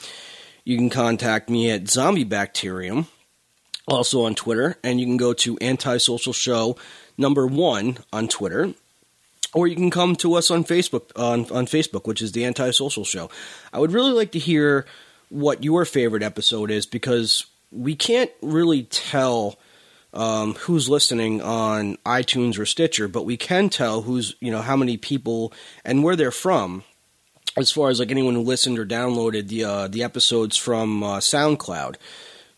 [0.64, 3.08] You can contact me at Zombie Bacterium,
[3.92, 6.78] also on Twitter, and you can go to Antisocial Show
[7.18, 8.74] number one on Twitter,
[9.54, 13.04] or you can come to us on Facebook on on Facebook, which is the Antisocial
[13.04, 13.30] Show.
[13.74, 14.86] I would really like to hear
[15.30, 19.58] what your favorite episode is because we can't really tell
[20.14, 24.78] um, who's listening on iTunes or Stitcher, but we can tell who's you know how
[24.78, 26.84] many people and where they're from,
[27.58, 31.18] as far as like anyone who listened or downloaded the uh, the episodes from uh,
[31.18, 31.96] SoundCloud.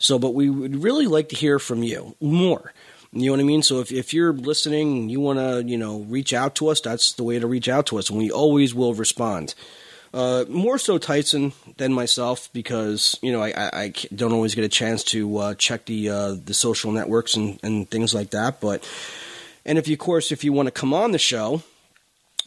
[0.04, 2.74] So, but we would really like to hear from you more.
[3.14, 3.64] You know what I mean?
[3.64, 7.14] So if, if you're listening, you want to, you know, reach out to us, that's
[7.14, 9.56] the way to reach out to us, and we always will respond.
[10.14, 14.64] Uh, more so Tyson than myself because you know I, I, I don't always get
[14.64, 18.62] a chance to uh, check the uh, the social networks and, and things like that.
[18.62, 18.88] But
[19.66, 21.64] and if you, of course, if you want to come on the show,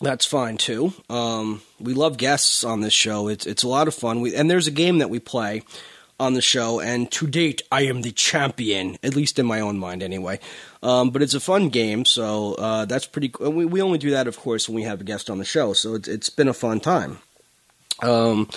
[0.00, 0.92] that's fine too.
[1.10, 3.26] Um, we love guests on this show.
[3.26, 4.20] It's it's a lot of fun.
[4.20, 5.62] We, and there's a game that we play
[6.18, 9.78] on the show, and to date, I am the champion, at least in my own
[9.78, 10.40] mind, anyway.
[10.82, 13.28] Um, but it's a fun game, so uh, that's pretty.
[13.28, 13.50] cool.
[13.50, 15.72] We we only do that, of course, when we have a guest on the show.
[15.72, 17.18] So it's it's been a fun time.
[18.02, 18.48] Um,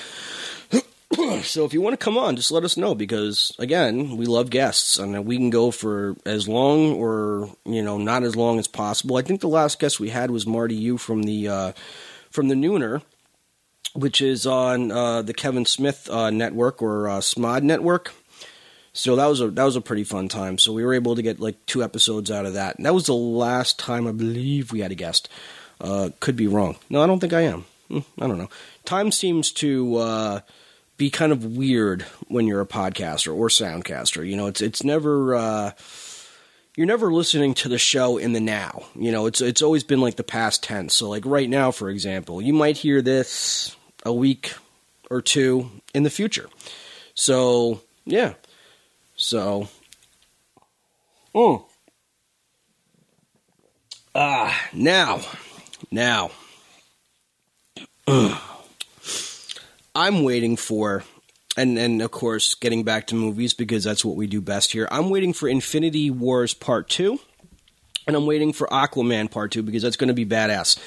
[1.41, 4.49] so if you want to come on, just let us know because again, we love
[4.49, 8.67] guests and we can go for as long or you know not as long as
[8.67, 9.17] possible.
[9.17, 11.71] I think the last guest we had was Marty Yu from the uh,
[12.29, 13.01] from the Nooner,
[13.93, 18.13] which is on uh, the Kevin Smith uh, network or uh, Smod network.
[18.93, 20.57] So that was a that was a pretty fun time.
[20.57, 22.77] So we were able to get like two episodes out of that.
[22.77, 25.29] And that was the last time I believe we had a guest.
[25.79, 26.75] Uh, could be wrong.
[26.89, 27.65] No, I don't think I am.
[27.87, 28.49] Hmm, I don't know
[28.89, 30.39] time seems to uh,
[30.97, 34.27] be kind of weird when you're a podcaster or soundcaster.
[34.27, 35.71] You know, it's it's never uh,
[36.75, 38.83] you're never listening to the show in the now.
[38.95, 40.95] You know, it's it's always been like the past tense.
[40.95, 43.75] So like right now, for example, you might hear this
[44.05, 44.53] a week
[45.09, 46.49] or two in the future.
[47.13, 48.33] So yeah,
[49.15, 49.67] so.
[51.35, 51.63] Mm.
[54.15, 55.21] Ah, now,
[55.91, 56.31] now.
[59.95, 61.03] I'm waiting for,
[61.55, 64.87] and and of course, getting back to movies because that's what we do best here.
[64.91, 67.19] I'm waiting for Infinity Wars Part Two,
[68.07, 70.79] and I'm waiting for Aquaman Part Two because that's going to be badass.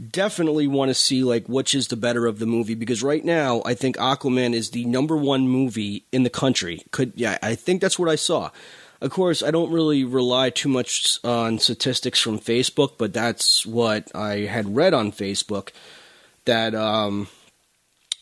[0.00, 3.62] Definitely want to see like which is the better of the movie because right now
[3.64, 6.82] I think Aquaman is the number one movie in the country.
[6.92, 8.50] Could yeah, I think that's what I saw.
[9.00, 14.10] Of course, I don't really rely too much on statistics from Facebook, but that's what
[14.14, 15.70] I had read on Facebook
[16.46, 17.28] that um,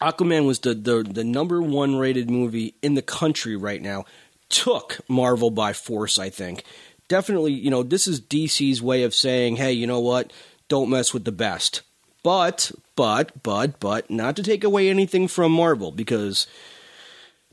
[0.03, 4.05] Aquaman was the, the, the number one rated movie in the country right now.
[4.49, 6.63] Took Marvel by force, I think.
[7.09, 10.33] Definitely, you know, this is DC's way of saying, hey, you know what?
[10.69, 11.83] Don't mess with the best.
[12.23, 16.47] But, but, but, but, not to take away anything from Marvel, because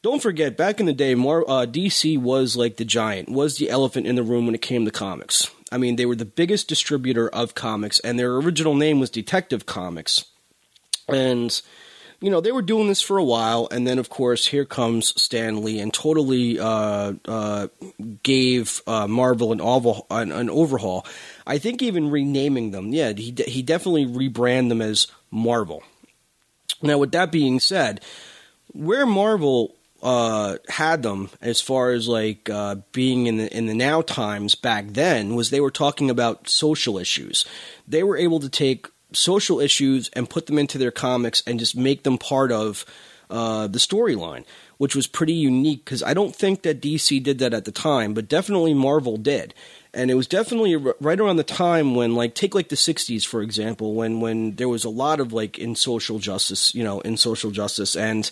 [0.02, 3.70] don't forget, back in the day, Mar- uh, DC was like the giant, was the
[3.70, 5.50] elephant in the room when it came to comics.
[5.72, 9.66] I mean, they were the biggest distributor of comics, and their original name was Detective
[9.66, 10.26] Comics.
[11.08, 11.62] And
[12.24, 15.14] you know, they were doing this for a while, and then of course here comes
[15.22, 17.68] Stan Lee and totally uh, uh,
[18.24, 21.06] gave uh, Marvel an, oval, an, an, overhaul.
[21.46, 22.94] I think even renaming them.
[22.94, 25.84] Yeah, he he definitely rebranded them as Marvel.
[26.82, 28.00] Now, with that being said,
[28.72, 33.74] where Marvel uh, had them as far as like uh, being in the in the
[33.74, 37.44] now times back then was they were talking about social issues.
[37.86, 41.76] They were able to take social issues and put them into their comics and just
[41.76, 42.86] make them part of
[43.30, 44.46] uh, the storyline,
[44.78, 48.14] which was pretty unique because I don't think that DC did that at the time,
[48.14, 49.54] but definitely Marvel did.
[49.94, 53.42] And it was definitely right around the time when, like, take like the '60s for
[53.42, 57.16] example, when when there was a lot of like in social justice, you know, in
[57.16, 58.30] social justice, and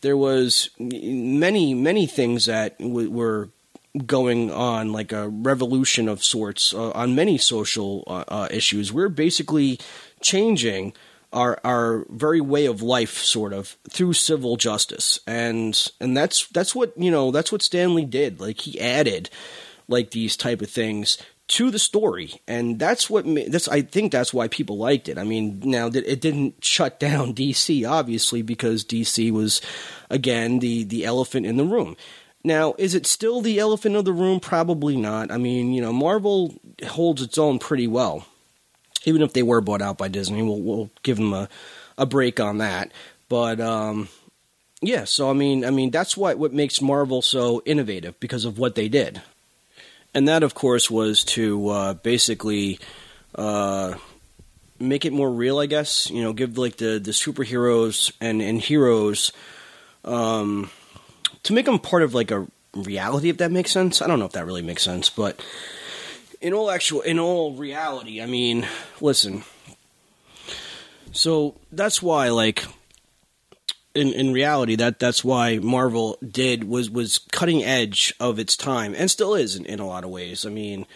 [0.00, 3.48] there was many many things that w- were
[4.06, 9.08] going on like a revolution of sorts uh, on many social uh, uh, issues we're
[9.08, 9.80] basically
[10.20, 10.94] changing
[11.32, 15.20] our our very way of life sort of through civil justice.
[15.26, 18.40] And and that's that's what you know that's what Stan Lee did.
[18.40, 19.30] Like he added
[19.88, 22.40] like these type of things to the story.
[22.46, 25.18] And that's what that's I think that's why people liked it.
[25.18, 29.60] I mean now it didn't shut down DC obviously because DC was
[30.10, 31.96] again the the elephant in the room.
[32.44, 34.40] Now is it still the elephant of the room?
[34.40, 35.30] Probably not.
[35.30, 36.54] I mean you know Marvel
[36.86, 38.26] holds its own pretty well
[39.08, 41.48] even if they were bought out by Disney, we'll, we'll give them a,
[41.96, 42.92] a break on that.
[43.28, 44.08] But um,
[44.80, 48.58] yeah, so I mean, I mean that's what what makes Marvel so innovative because of
[48.58, 49.20] what they did,
[50.14, 52.78] and that of course was to uh, basically
[53.34, 53.94] uh,
[54.78, 55.58] make it more real.
[55.58, 59.32] I guess you know, give like the the superheroes and and heroes
[60.04, 60.70] um,
[61.42, 63.28] to make them part of like a reality.
[63.28, 65.44] If that makes sense, I don't know if that really makes sense, but
[66.40, 68.66] in all actual in all reality, I mean,
[69.00, 69.44] listen.
[71.12, 72.64] So that's why like
[73.94, 78.94] in in reality that that's why Marvel did was was cutting edge of its time
[78.96, 80.46] and still is in, in a lot of ways.
[80.46, 80.86] I mean,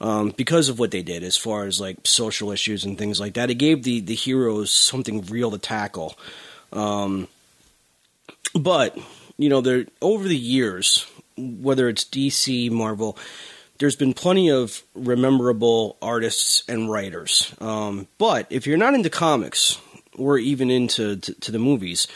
[0.00, 3.34] um, because of what they did as far as like social issues and things like
[3.34, 6.18] that, it gave the the heroes something real to tackle.
[6.72, 7.28] Um,
[8.54, 8.98] but
[9.36, 13.16] you know, there over the years, whether it's DC, Marvel,
[13.80, 17.52] there's been plenty of rememberable artists and writers.
[17.60, 19.80] Um, but if you're not into comics
[20.16, 22.06] or even into to, to the movies,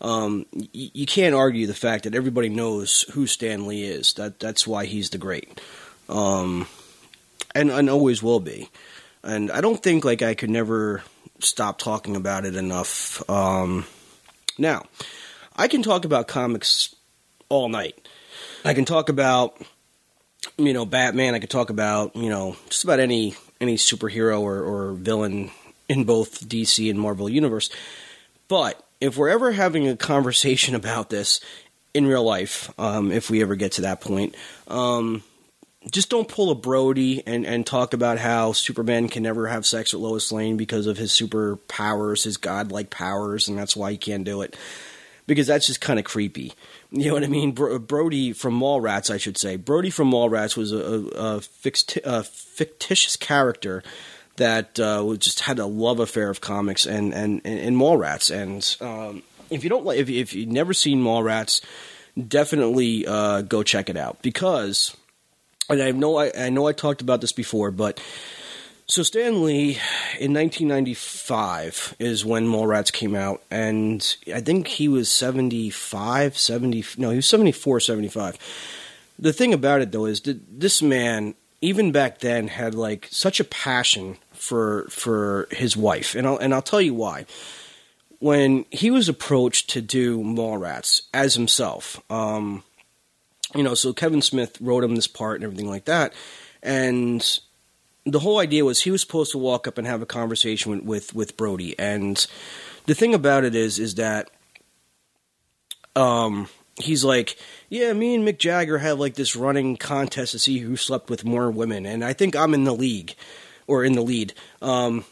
[0.00, 4.14] um, y- you can't argue the fact that everybody knows who Stan Lee is.
[4.14, 5.60] That that's why he's the great,
[6.08, 6.66] um,
[7.54, 8.70] and and always will be.
[9.22, 11.02] And I don't think like I could never
[11.40, 13.28] stop talking about it enough.
[13.28, 13.84] Um,
[14.58, 14.84] now,
[15.56, 16.94] I can talk about comics
[17.48, 18.08] all night.
[18.64, 19.60] I can talk about
[20.56, 21.34] you know Batman.
[21.34, 25.50] I could talk about you know just about any any superhero or, or villain
[25.88, 27.70] in both DC and Marvel universe.
[28.48, 31.40] But if we're ever having a conversation about this
[31.92, 34.36] in real life, um, if we ever get to that point,
[34.68, 35.22] um,
[35.90, 39.92] just don't pull a Brody and, and talk about how Superman can never have sex
[39.92, 44.24] with Lois Lane because of his superpowers, his godlike powers, and that's why he can't
[44.24, 44.56] do it.
[45.30, 46.54] Because that's just kind of creepy.
[46.90, 47.52] You know what I mean?
[47.52, 49.54] Bro- Brody from Mallrats, I should say.
[49.54, 53.84] Brody from Mallrats was a, a, ficti- a fictitious character
[54.38, 58.28] that uh, just had a love affair of comics and and and, and Mallrats.
[58.34, 61.62] And um, if you don't like, if, if you've never seen Mallrats,
[62.18, 64.96] definitely uh, go check it out because.
[65.68, 68.00] And I know I, I know I talked about this before, but
[68.90, 69.78] so Stan Lee
[70.18, 76.84] in 1995 is when Mallrats came out, and I think he was 75, 70.
[76.98, 78.36] No, he was 74, 75.
[79.16, 83.38] The thing about it though is that this man, even back then, had like such
[83.38, 87.26] a passion for for his wife, and I'll and I'll tell you why.
[88.18, 92.64] When he was approached to do Mallrats as himself, um,
[93.54, 96.12] you know, so Kevin Smith wrote him this part and everything like that,
[96.60, 97.40] and
[98.04, 100.82] the whole idea was he was supposed to walk up and have a conversation with,
[100.84, 101.78] with, with Brody.
[101.78, 102.26] And
[102.86, 104.30] the thing about it is, is that
[105.96, 107.36] um, he's like,
[107.68, 111.24] yeah, me and Mick Jagger have like this running contest to see who slept with
[111.24, 113.14] more women, and I think I'm in the league
[113.66, 114.34] or in the lead.
[114.60, 115.04] Um,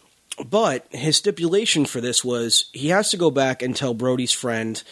[0.44, 4.82] but his stipulation for this was he has to go back and tell Brody's friend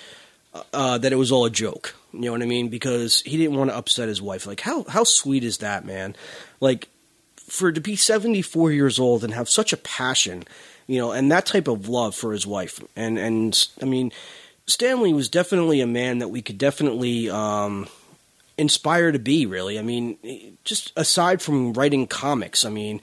[0.72, 1.94] uh, that it was all a joke.
[2.12, 2.68] You know what I mean?
[2.68, 4.46] Because he didn't want to upset his wife.
[4.46, 6.16] Like how how sweet is that, man?
[6.60, 6.88] Like
[7.46, 10.44] for to be 74 years old and have such a passion,
[10.86, 12.82] you know, and that type of love for his wife.
[12.94, 14.12] And and I mean,
[14.66, 17.88] Stan Lee was definitely a man that we could definitely um,
[18.58, 19.46] inspire to be.
[19.46, 23.00] Really, I mean, just aside from writing comics, I mean.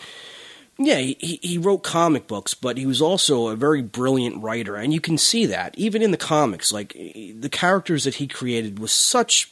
[0.80, 4.91] Yeah, he, he wrote comic books, but he was also a very brilliant writer, and
[4.91, 6.74] you can see that even in the comics.
[6.74, 9.51] Like the characters that he created was such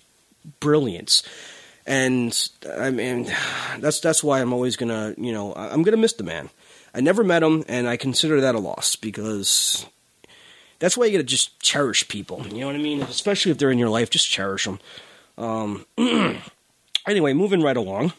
[0.60, 1.22] brilliance
[1.86, 3.32] and I mean
[3.80, 6.50] that's that's why I'm always gonna you know I'm gonna miss the man.
[6.94, 9.86] I never met him, and I consider that a loss because
[10.80, 12.46] that's why you got to just cherish people.
[12.48, 13.02] You know what I mean?
[13.04, 14.80] Especially if they're in your life, just cherish them.
[15.38, 15.86] Um,
[17.08, 18.14] anyway, moving right along.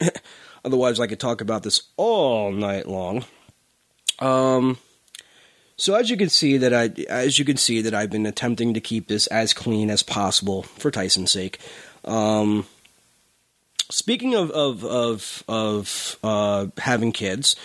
[0.64, 3.24] Otherwise, I could talk about this all night long.
[4.20, 4.78] Um,
[5.76, 8.72] so as you can see that I, as you can see that I've been attempting
[8.74, 11.58] to keep this as clean as possible for Tyson's sake.
[12.04, 12.66] Um,
[13.90, 17.56] speaking of of of, of uh, having kids,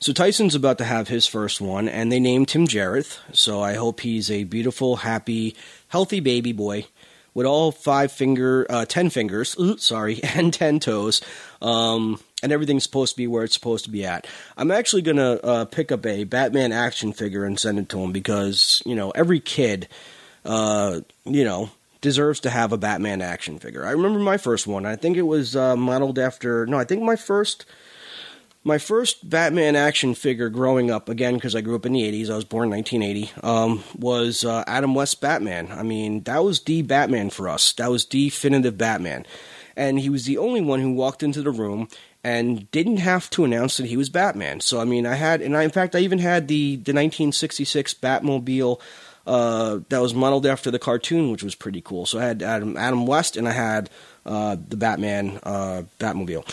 [0.00, 3.18] so Tyson's about to have his first one, and they named him Jareth.
[3.32, 5.56] So I hope he's a beautiful, happy,
[5.88, 6.86] healthy baby boy
[7.34, 11.20] with all five finger, uh, ten fingers, ooh, sorry, and ten toes.
[11.60, 14.26] Um, and everything's supposed to be where it's supposed to be at.
[14.56, 18.12] I'm actually gonna uh, pick up a Batman action figure and send it to him
[18.12, 19.88] because you know every kid,
[20.44, 21.70] uh, you know,
[22.00, 23.84] deserves to have a Batman action figure.
[23.84, 24.86] I remember my first one.
[24.86, 26.66] I think it was uh, modeled after.
[26.66, 27.64] No, I think my first.
[28.64, 32.28] My first Batman action figure growing up, again, because I grew up in the 80s,
[32.28, 35.68] I was born in 1980, um, was uh, Adam West Batman.
[35.70, 37.72] I mean, that was the Batman for us.
[37.74, 39.24] That was definitive Batman.
[39.74, 41.88] And he was the only one who walked into the room
[42.24, 44.60] and didn't have to announce that he was Batman.
[44.60, 47.94] So I mean, I had, and I, in fact, I even had the the 1966
[47.94, 48.80] Batmobile
[49.28, 52.06] uh, that was modeled after the cartoon, which was pretty cool.
[52.06, 53.90] So I had Adam Adam West, and I had
[54.26, 56.50] uh, the Batman uh, Batmobile.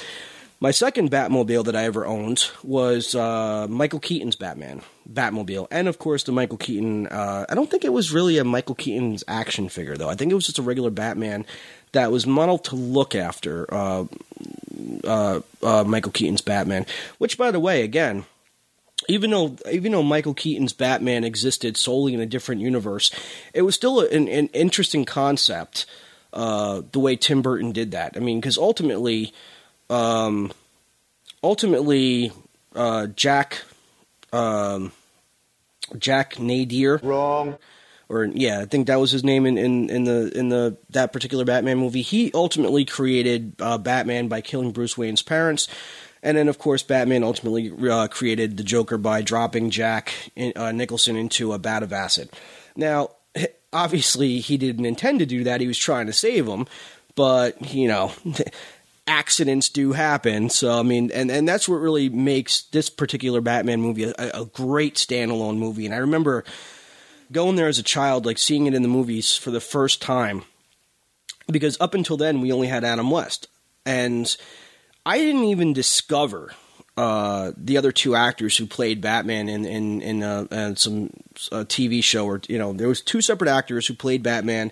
[0.59, 5.99] My second Batmobile that I ever owned was uh, Michael Keaton's Batman Batmobile, and of
[5.99, 7.07] course the Michael Keaton.
[7.07, 10.09] I don't think it was really a Michael Keaton's action figure though.
[10.09, 11.45] I think it was just a regular Batman
[11.95, 14.05] that was modeled to look after uh,
[15.03, 16.85] uh, uh, Michael Keaton's Batman.
[17.17, 18.25] Which, by the way, again,
[19.07, 23.11] even though even though Michael Keaton's Batman existed solely in a different universe,
[23.53, 25.85] it was still an, an interesting concept.
[26.33, 28.17] Uh, the way Tim Burton did that.
[28.17, 29.33] I mean, because ultimately,
[29.89, 30.51] um,
[31.41, 32.33] ultimately,
[32.75, 33.63] uh, Jack,
[34.33, 34.91] um,
[35.97, 37.57] Jack Napier, Wrong.
[38.09, 41.13] or yeah, I think that was his name in, in, in the in the that
[41.13, 42.01] particular Batman movie.
[42.01, 45.69] He ultimately created uh, Batman by killing Bruce Wayne's parents,
[46.25, 50.71] and then of course Batman ultimately uh, created the Joker by dropping Jack in, uh,
[50.71, 52.29] Nicholson into a vat of acid.
[52.75, 53.11] Now,
[53.71, 55.61] obviously, he didn't intend to do that.
[55.61, 56.67] He was trying to save him,
[57.15, 58.11] but you know.
[59.07, 60.49] accidents do happen.
[60.49, 64.45] So I mean, and and that's what really makes this particular Batman movie a, a
[64.45, 65.85] great standalone movie.
[65.85, 66.43] And I remember
[67.31, 70.43] going there as a child, like seeing it in the movies for the first time,
[71.47, 73.47] because up until then we only had Adam West,
[73.85, 74.35] and
[75.05, 76.53] I didn't even discover
[76.97, 81.11] uh, the other two actors who played Batman in in in uh, some
[81.51, 84.71] uh, TV show, or you know, there was two separate actors who played Batman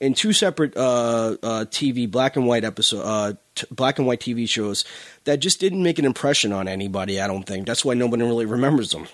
[0.00, 4.20] in two separate uh, uh, TV black and white episode, uh, t- black and white
[4.20, 4.84] TV shows
[5.24, 7.20] that just didn't make an impression on anybody.
[7.20, 9.06] I don't think that's why nobody really remembers them.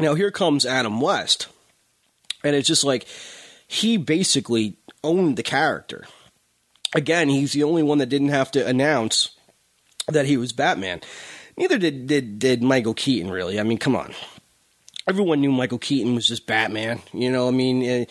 [0.00, 1.48] Now here comes Adam West,
[2.42, 3.06] and it's just like
[3.66, 6.06] he basically owned the character.
[6.94, 9.30] Again, he's the only one that didn't have to announce
[10.08, 11.00] that he was Batman.
[11.56, 13.30] Neither did did, did Michael Keaton.
[13.30, 14.14] Really, I mean, come on.
[15.06, 17.00] Everyone knew Michael Keaton was just Batman.
[17.12, 18.02] You know, I mean.
[18.02, 18.04] Uh,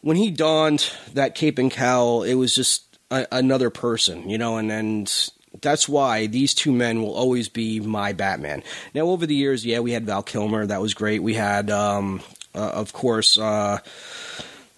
[0.00, 4.56] when he donned that cape and cowl, it was just a, another person, you know,
[4.56, 8.62] and and that's why these two men will always be my Batman.
[8.94, 11.22] Now, over the years, yeah, we had Val Kilmer, that was great.
[11.22, 12.22] We had, um,
[12.54, 13.78] uh, of course, uh,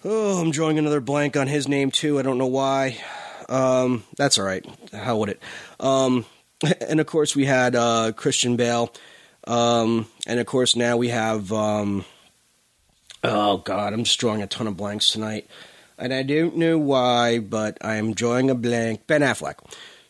[0.03, 2.17] oh, I'm drawing another blank on his name too.
[2.17, 2.97] I don't know why.
[3.49, 4.65] Um, that's all right.
[4.93, 5.41] How would it?
[5.81, 6.25] Um,
[6.87, 8.93] and of course, we had uh, Christian Bale.
[9.45, 11.51] Um, and of course, now we have.
[11.51, 12.05] Um,
[13.23, 15.47] Oh God, I'm just drawing a ton of blanks tonight,
[15.97, 19.05] and I don't know why, but I'm drawing a blank.
[19.05, 19.57] Ben Affleck.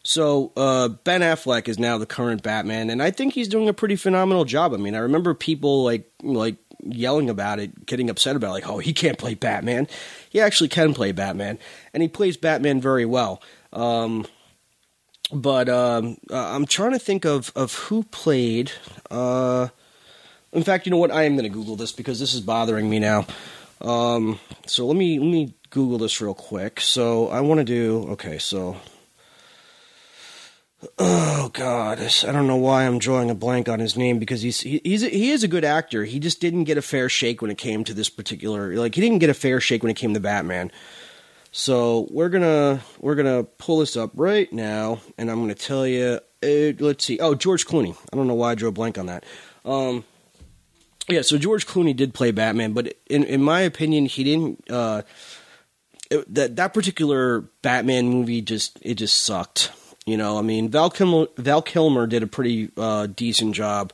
[0.04, 3.74] So uh, Ben Affleck is now the current Batman, and I think he's doing a
[3.74, 4.74] pretty phenomenal job.
[4.74, 8.70] I mean, I remember people like like yelling about it, getting upset about it, like,
[8.70, 9.88] oh, he can't play Batman.
[10.30, 11.60] He actually can play Batman,
[11.94, 13.42] and he plays Batman very well.
[13.74, 14.26] Um,
[15.32, 18.72] but um, uh, I'm trying to think of of who played.
[19.10, 19.70] Uh,
[20.52, 21.12] in fact, you know what?
[21.12, 23.26] I am going to Google this because this is bothering me now.
[23.80, 26.82] Um, so let me let me Google this real quick.
[26.82, 28.38] So I want to do okay.
[28.38, 28.78] So
[30.98, 34.62] oh god, I don't know why I'm drawing a blank on his name because he's
[34.62, 36.06] he, he's he is a good actor.
[36.06, 39.02] He just didn't get a fair shake when it came to this particular like he
[39.02, 40.72] didn't get a fair shake when it came to Batman.
[41.52, 46.20] So we're gonna we're gonna pull this up right now, and I'm gonna tell you.
[46.44, 47.20] Uh, let's see.
[47.20, 47.96] Oh, George Clooney.
[48.12, 49.26] I don't know why I drew a blank on that.
[49.64, 50.06] Um,
[51.08, 54.72] yeah, so George Clooney did play Batman, but in in my opinion, he didn't.
[54.72, 55.02] Uh,
[56.10, 59.72] it, that that particular Batman movie just it just sucked.
[60.06, 63.94] You know, I mean, Val Kilmer, Val Kilmer did a pretty uh, decent job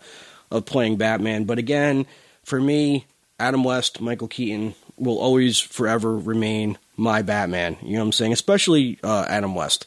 [0.52, 2.06] of playing Batman, but again,
[2.44, 3.08] for me,
[3.40, 7.78] Adam West, Michael Keaton will always forever remain my Batman.
[7.82, 8.34] You know what I'm saying?
[8.34, 9.86] Especially uh, Adam West.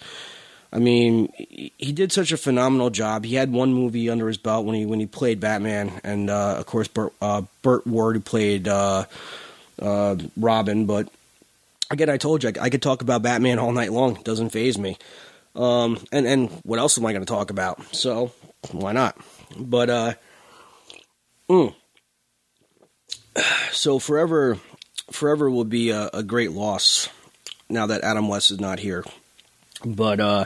[0.73, 3.25] I mean, he did such a phenomenal job.
[3.25, 6.57] He had one movie under his belt when he when he played Batman, and uh,
[6.59, 9.05] of course Burt, uh, Ward who played uh,
[9.83, 10.87] uh, Robin.
[10.87, 11.09] But
[11.91, 14.17] again, I told you I, I could talk about Batman all night long.
[14.17, 14.97] It doesn't faze me.
[15.57, 17.83] Um, and and what else am I going to talk about?
[17.93, 18.31] So
[18.71, 19.17] why not?
[19.59, 20.15] But uh,
[21.49, 21.75] mm.
[23.73, 24.59] so forever,
[25.13, 27.09] forever will be a, a great loss
[27.69, 29.05] now that Adam West is not here.
[29.85, 30.45] But uh,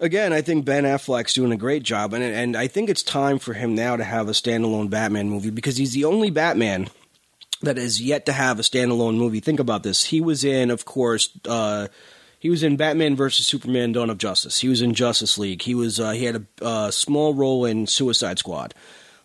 [0.00, 3.38] again, I think Ben Affleck's doing a great job, and and I think it's time
[3.38, 6.88] for him now to have a standalone Batman movie because he's the only Batman
[7.62, 9.40] that has yet to have a standalone movie.
[9.40, 10.04] Think about this.
[10.04, 11.88] He was in, of course, uh,
[12.38, 14.58] he was in Batman versus Superman: Dawn of Justice.
[14.58, 15.62] He was in Justice League.
[15.62, 18.74] He was uh, he had a uh, small role in Suicide Squad.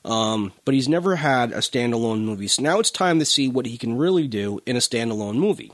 [0.05, 2.47] Um, but he's never had a standalone movie.
[2.47, 5.71] So now it's time to see what he can really do in a standalone movie.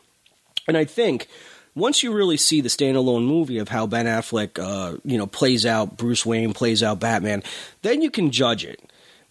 [0.67, 1.27] And I think
[1.75, 5.65] once you really see the standalone movie of how Ben Affleck, uh, you know, plays
[5.65, 7.43] out Bruce Wayne, plays out Batman,
[7.81, 8.79] then you can judge it.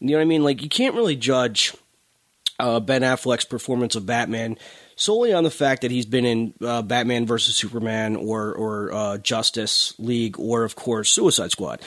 [0.01, 0.45] You know what I mean?
[0.45, 1.75] Like you can't really judge
[2.59, 4.59] uh, Ben Affleck's performance of Batman
[4.97, 9.19] solely on the fact that he's been in uh, Batman versus Superman or or uh,
[9.19, 11.81] Justice League or of course Suicide Squad.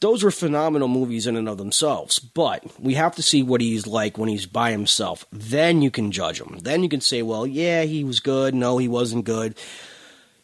[0.00, 3.86] Those were phenomenal movies in and of themselves, but we have to see what he's
[3.86, 5.24] like when he's by himself.
[5.32, 6.58] Then you can judge him.
[6.60, 8.54] Then you can say, well, yeah, he was good.
[8.54, 9.56] No, he wasn't good.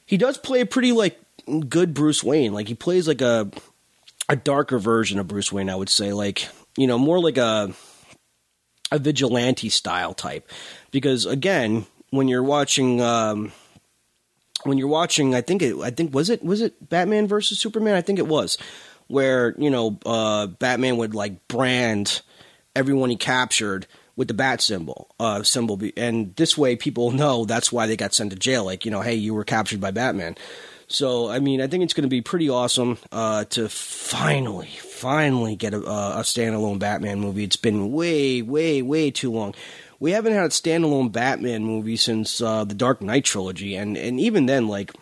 [0.07, 1.21] He does play a pretty like
[1.69, 2.53] good Bruce Wayne.
[2.53, 3.51] Like he plays like a
[4.29, 6.13] a darker version of Bruce Wayne, I would say.
[6.13, 7.73] Like you know, more like a
[8.91, 10.49] a vigilante style type.
[10.91, 13.53] Because again, when you're watching um,
[14.65, 17.95] when you're watching I think it I think was it was it Batman versus Superman?
[17.95, 18.59] I think it was.
[19.11, 22.23] Where, you know, uh, Batman would like brand
[22.77, 27.73] everyone he captured with the bat symbol uh, symbol and this way people know that's
[27.73, 30.37] why they got sent to jail like you know hey you were captured by batman.
[30.89, 34.69] So i mean i think it's going to be pretty awesome uh, to finally
[35.01, 37.45] finally get a, a standalone batman movie.
[37.45, 39.55] It's been way way way too long.
[39.99, 44.19] We haven't had a standalone Batman movie since uh, the Dark Knight trilogy, and and
[44.19, 44.93] even then, like,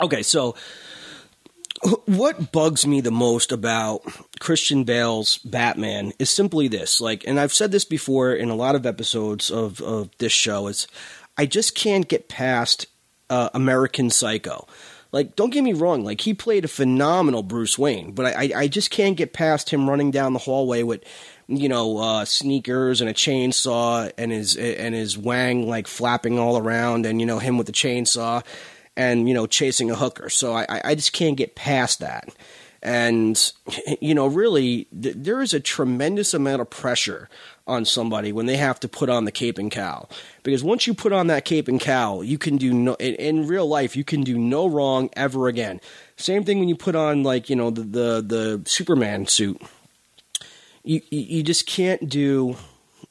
[0.00, 0.56] okay, so
[2.06, 4.02] what bugs me the most about
[4.40, 8.74] Christian Bale's Batman is simply this, like, and I've said this before in a lot
[8.74, 10.86] of episodes of of this show, is
[11.36, 12.86] I just can't get past
[13.30, 14.66] uh, American Psycho.
[15.10, 18.68] Like, don't get me wrong, like he played a phenomenal Bruce Wayne, but I, I
[18.68, 21.02] just can't get past him running down the hallway with
[21.48, 26.58] you know, uh, sneakers and a chainsaw and his and his wang like flapping all
[26.58, 28.44] around, and you know him with the chainsaw,
[28.98, 30.28] and you know chasing a hooker.
[30.28, 32.28] So I I just can't get past that,
[32.82, 33.52] and
[34.00, 37.30] you know really th- there is a tremendous amount of pressure
[37.66, 40.10] on somebody when they have to put on the cape and cowl.
[40.42, 43.46] Because once you put on that cape and cowl you can do no in, in
[43.46, 45.80] real life you can do no wrong ever again.
[46.16, 49.62] Same thing when you put on like you know the the, the superman suit.
[50.82, 52.56] You you just can't do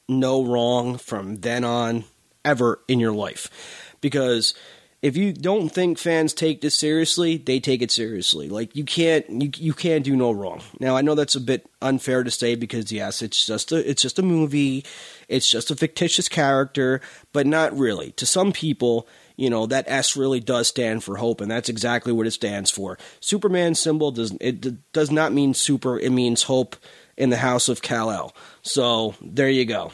[0.06, 2.04] no wrong from then on
[2.44, 3.94] ever in your life.
[4.00, 4.54] Because
[5.00, 8.48] if you don't think fans take this seriously, they take it seriously.
[8.48, 10.60] Like you can't you you can't do no wrong.
[10.80, 14.02] Now I know that's a bit unfair to say because yes, it's just a it's
[14.02, 14.84] just a movie,
[15.28, 17.00] it's just a fictitious character,
[17.32, 18.10] but not really.
[18.12, 22.12] To some people, you know that S really does stand for hope, and that's exactly
[22.12, 22.98] what it stands for.
[23.20, 26.74] Superman symbol does it does not mean super; it means hope
[27.16, 28.34] in the house of Kal El.
[28.62, 29.92] So there you go.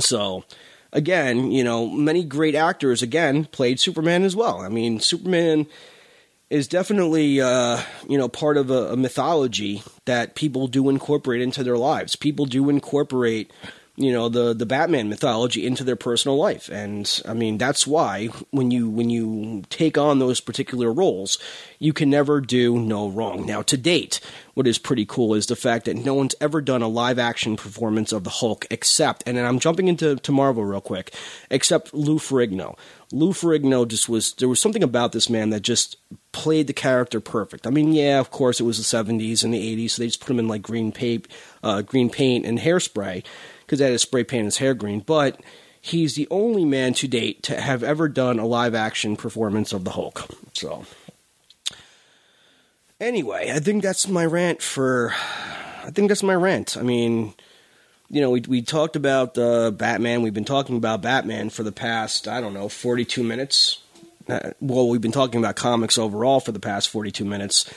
[0.00, 0.44] So
[0.92, 4.60] again, you know, many great actors again played Superman as well.
[4.60, 5.66] I mean, Superman
[6.48, 11.64] is definitely uh, you know part of a, a mythology that people do incorporate into
[11.64, 12.16] their lives.
[12.16, 13.52] People do incorporate
[13.96, 18.26] you know the the Batman mythology into their personal life, and I mean that's why
[18.50, 21.38] when you when you take on those particular roles,
[21.78, 23.46] you can never do no wrong.
[23.46, 24.20] Now, to date,
[24.52, 27.56] what is pretty cool is the fact that no one's ever done a live action
[27.56, 31.14] performance of the Hulk except, and I'm jumping into to Marvel real quick,
[31.50, 32.76] except Lou Ferrigno.
[33.12, 35.96] Lou Ferrigno just was there was something about this man that just
[36.32, 37.66] played the character perfect.
[37.66, 40.20] I mean, yeah, of course it was the 70s and the 80s, so they just
[40.20, 41.28] put him in like green paint,
[41.62, 43.24] uh, green paint and hairspray
[43.66, 45.00] because that is spray paint his hair green.
[45.00, 45.40] But
[45.80, 49.84] he's the only man to date to have ever done a live action performance of
[49.84, 50.28] the Hulk.
[50.52, 50.84] So,
[53.00, 55.12] anyway, I think that's my rant for.
[55.84, 56.76] I think that's my rant.
[56.76, 57.34] I mean,
[58.08, 60.22] you know, we we talked about uh, Batman.
[60.22, 63.80] We've been talking about Batman for the past I don't know forty two minutes.
[64.28, 67.72] Uh, well, we've been talking about comics overall for the past forty two minutes.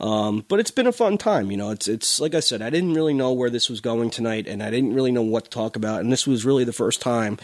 [0.00, 1.70] Um, but it's been a fun time, you know.
[1.70, 4.62] It's it's like I said, I didn't really know where this was going tonight, and
[4.62, 6.00] I didn't really know what to talk about.
[6.00, 7.38] And this was really the first time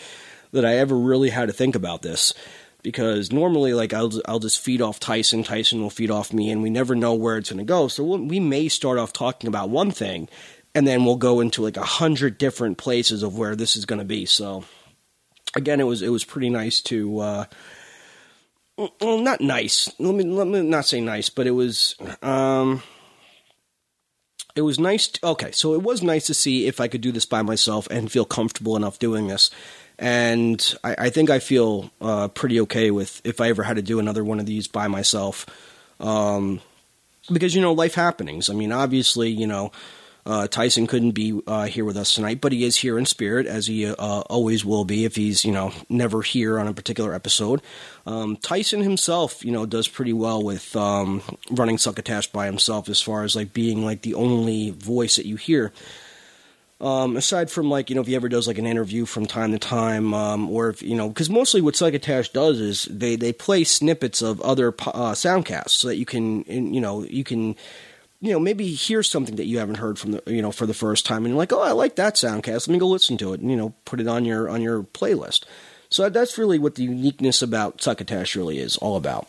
[0.52, 2.34] that I ever really had to think about this,
[2.82, 6.60] because normally, like I'll I'll just feed off Tyson, Tyson will feed off me, and
[6.60, 7.86] we never know where it's going to go.
[7.86, 10.28] So we'll, we may start off talking about one thing,
[10.74, 14.00] and then we'll go into like a hundred different places of where this is going
[14.00, 14.26] to be.
[14.26, 14.64] So
[15.54, 17.20] again, it was it was pretty nice to.
[17.20, 17.44] Uh,
[19.00, 19.92] well, not nice.
[19.98, 22.82] Let me let me not say nice, but it was um,
[24.54, 25.08] it was nice.
[25.08, 27.86] To, okay, so it was nice to see if I could do this by myself
[27.90, 29.50] and feel comfortable enough doing this.
[29.98, 33.82] And I, I think I feel uh, pretty okay with if I ever had to
[33.82, 35.44] do another one of these by myself,
[35.98, 36.60] um,
[37.30, 38.48] because you know life happenings.
[38.48, 39.72] I mean, obviously, you know
[40.30, 43.48] uh, Tyson couldn't be uh, here with us tonight, but he is here in spirit,
[43.48, 47.12] as he uh, always will be if he's you know never here on a particular
[47.12, 47.60] episode.
[48.06, 51.20] Um, Tyson himself, you know, does pretty well with um,
[51.50, 55.34] running Succotash by himself, as far as like being like the only voice that you
[55.34, 55.72] hear.
[56.80, 59.50] Um, aside from like you know if he ever does like an interview from time
[59.50, 63.32] to time, um, or if you know because mostly what Succotash does is they they
[63.32, 67.56] play snippets of other uh, soundcasts so that you can you know you can
[68.20, 70.74] you know, maybe hear something that you haven't heard from the, you know, for the
[70.74, 72.68] first time, and you're like, oh, I like that soundcast.
[72.68, 74.82] Let me go listen to it, and you know, put it on your on your
[74.82, 75.44] playlist.
[75.88, 79.26] So that's really what the uniqueness about Succotash really is all about.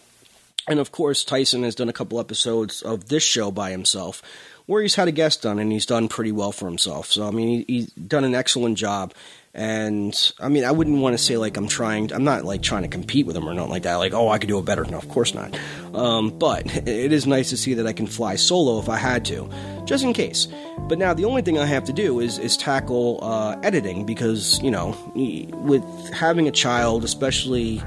[0.67, 4.21] And of course, Tyson has done a couple episodes of this show by himself,
[4.67, 7.07] where he's had a guest on, and he's done pretty well for himself.
[7.07, 9.13] So I mean, he, he's done an excellent job.
[9.53, 12.13] And I mean, I wouldn't want to say like I'm trying.
[12.13, 13.95] I'm not like trying to compete with them or nothing like that.
[13.95, 14.85] Like, oh, I could do it better.
[14.85, 15.57] No, of course not.
[15.93, 19.25] Um, but it is nice to see that I can fly solo if I had
[19.25, 19.49] to,
[19.85, 20.47] just in case.
[20.79, 24.61] But now the only thing I have to do is is tackle uh, editing because
[24.61, 25.83] you know, with
[26.13, 27.83] having a child, especially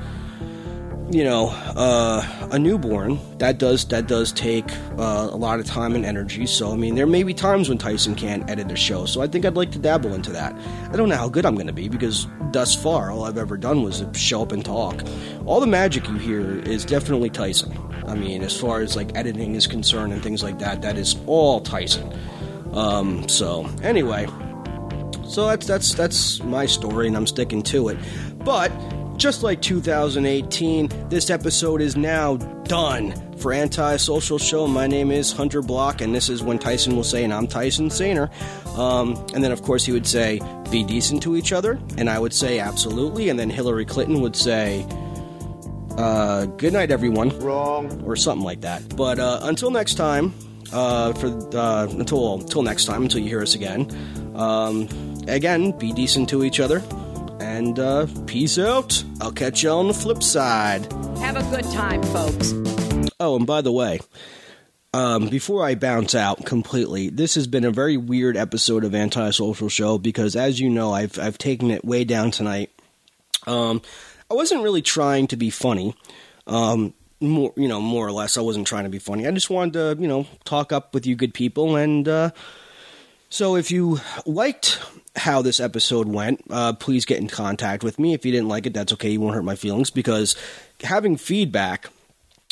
[1.15, 4.65] you know, uh, a newborn that does that does take
[4.99, 6.45] uh, a lot of time and energy.
[6.45, 9.07] So I mean, there may be times when Tyson can't edit a show.
[9.07, 10.53] So I think I'd like to dabble into that.
[10.91, 13.57] I don't know how good I'm going to be because thus far all I've ever
[13.57, 15.05] done was show up and talk.
[15.47, 17.79] All the magic you hear is definitely Tyson.
[18.09, 21.15] I mean, as far as like editing is concerned and things like that, that is
[21.27, 22.13] all Tyson.
[22.73, 24.27] Um, so anyway,
[25.29, 27.99] so that's that's that's my story, and I'm sticking to it.
[28.39, 28.73] But
[29.17, 33.15] just like 2018, this episode is now done.
[33.39, 37.25] For Anti-Social Show, my name is Hunter Block, and this is when Tyson will say,
[37.25, 38.31] and I'm Tyson Saner.
[38.77, 40.41] Um, and then, of course, he would say,
[40.71, 41.79] be decent to each other.
[41.99, 43.29] And I would say, absolutely.
[43.29, 44.87] And then Hillary Clinton would say,
[45.99, 47.39] uh, good night, everyone.
[47.39, 48.03] Wrong.
[48.05, 48.97] Or something like that.
[48.97, 50.35] But uh, until next time,
[50.73, 53.87] uh, for uh, until until next time, until you hear us again.
[54.35, 54.89] Um,
[55.29, 56.83] again, be decent to each other
[57.55, 59.03] and uh, peace out.
[59.21, 60.93] I'll catch you on the flip side.
[61.19, 62.53] Have a good time, folks.
[63.21, 64.01] Oh, and by the way,
[64.93, 69.69] um, before I bounce out completely, this has been a very weird episode of Anti-Social
[69.69, 72.71] Show because, as you know, I've I've taken it way down tonight.
[73.47, 73.83] Um,
[74.31, 75.95] I wasn't really trying to be funny.
[76.47, 79.29] Um, more, you know, more or less, I wasn't trying to be funny.
[79.29, 81.77] I just wanted to, you know, talk up with you good people.
[81.77, 82.31] And uh,
[83.29, 84.81] so, if you liked
[85.17, 88.15] how this episode went, uh, please get in contact with me.
[88.15, 89.11] If you didn't like it, that's okay.
[89.11, 90.37] You won't hurt my feelings because
[90.83, 91.89] having feedback,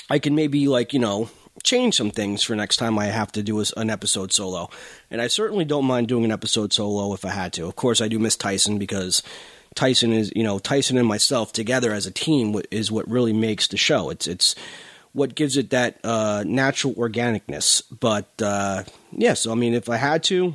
[0.08, 1.30] I can maybe like you know
[1.62, 4.70] change some things for next time I have to do an episode solo.
[5.10, 7.66] And I certainly don't mind doing an episode solo if I had to.
[7.66, 9.22] Of course, I do miss Tyson because
[9.74, 13.66] Tyson is you know Tyson and myself together as a team is what really makes
[13.68, 14.10] the show.
[14.10, 14.54] It's it's
[15.12, 17.82] what gives it that uh, natural organicness.
[17.90, 20.54] But uh, yeah, so I mean, if I had to,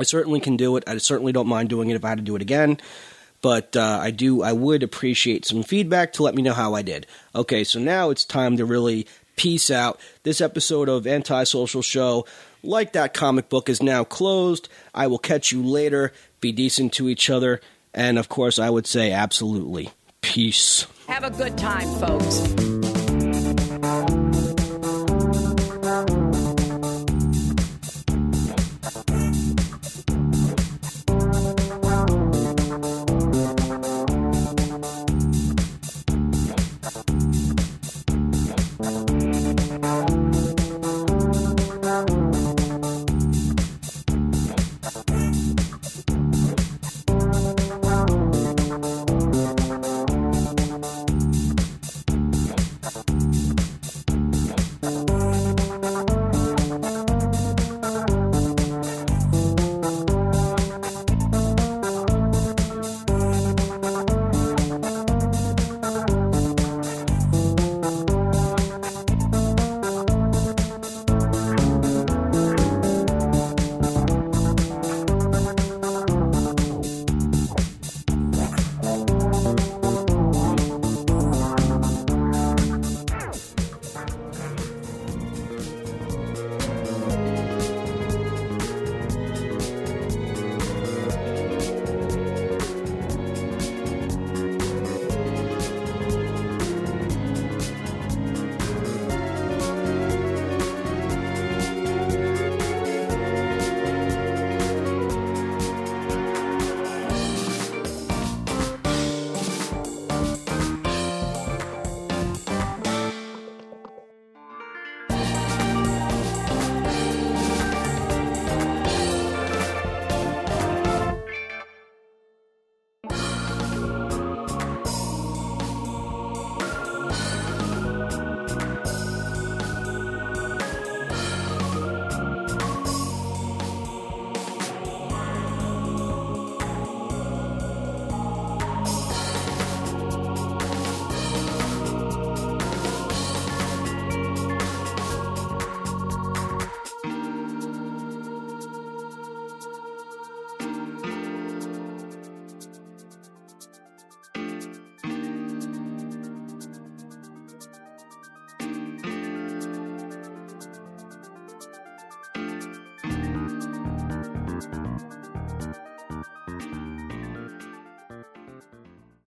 [0.00, 0.84] I certainly can do it.
[0.86, 2.78] I certainly don't mind doing it if I had to do it again.
[3.42, 4.42] But uh, I do.
[4.42, 7.06] I would appreciate some feedback to let me know how I did.
[7.34, 9.98] Okay, so now it's time to really peace out.
[10.24, 12.26] This episode of Anti-Social Show,
[12.62, 14.68] like that comic book, is now closed.
[14.94, 16.12] I will catch you later.
[16.40, 17.62] Be decent to each other,
[17.94, 19.90] and of course, I would say absolutely
[20.20, 20.86] peace.
[21.08, 22.69] Have a good time, folks.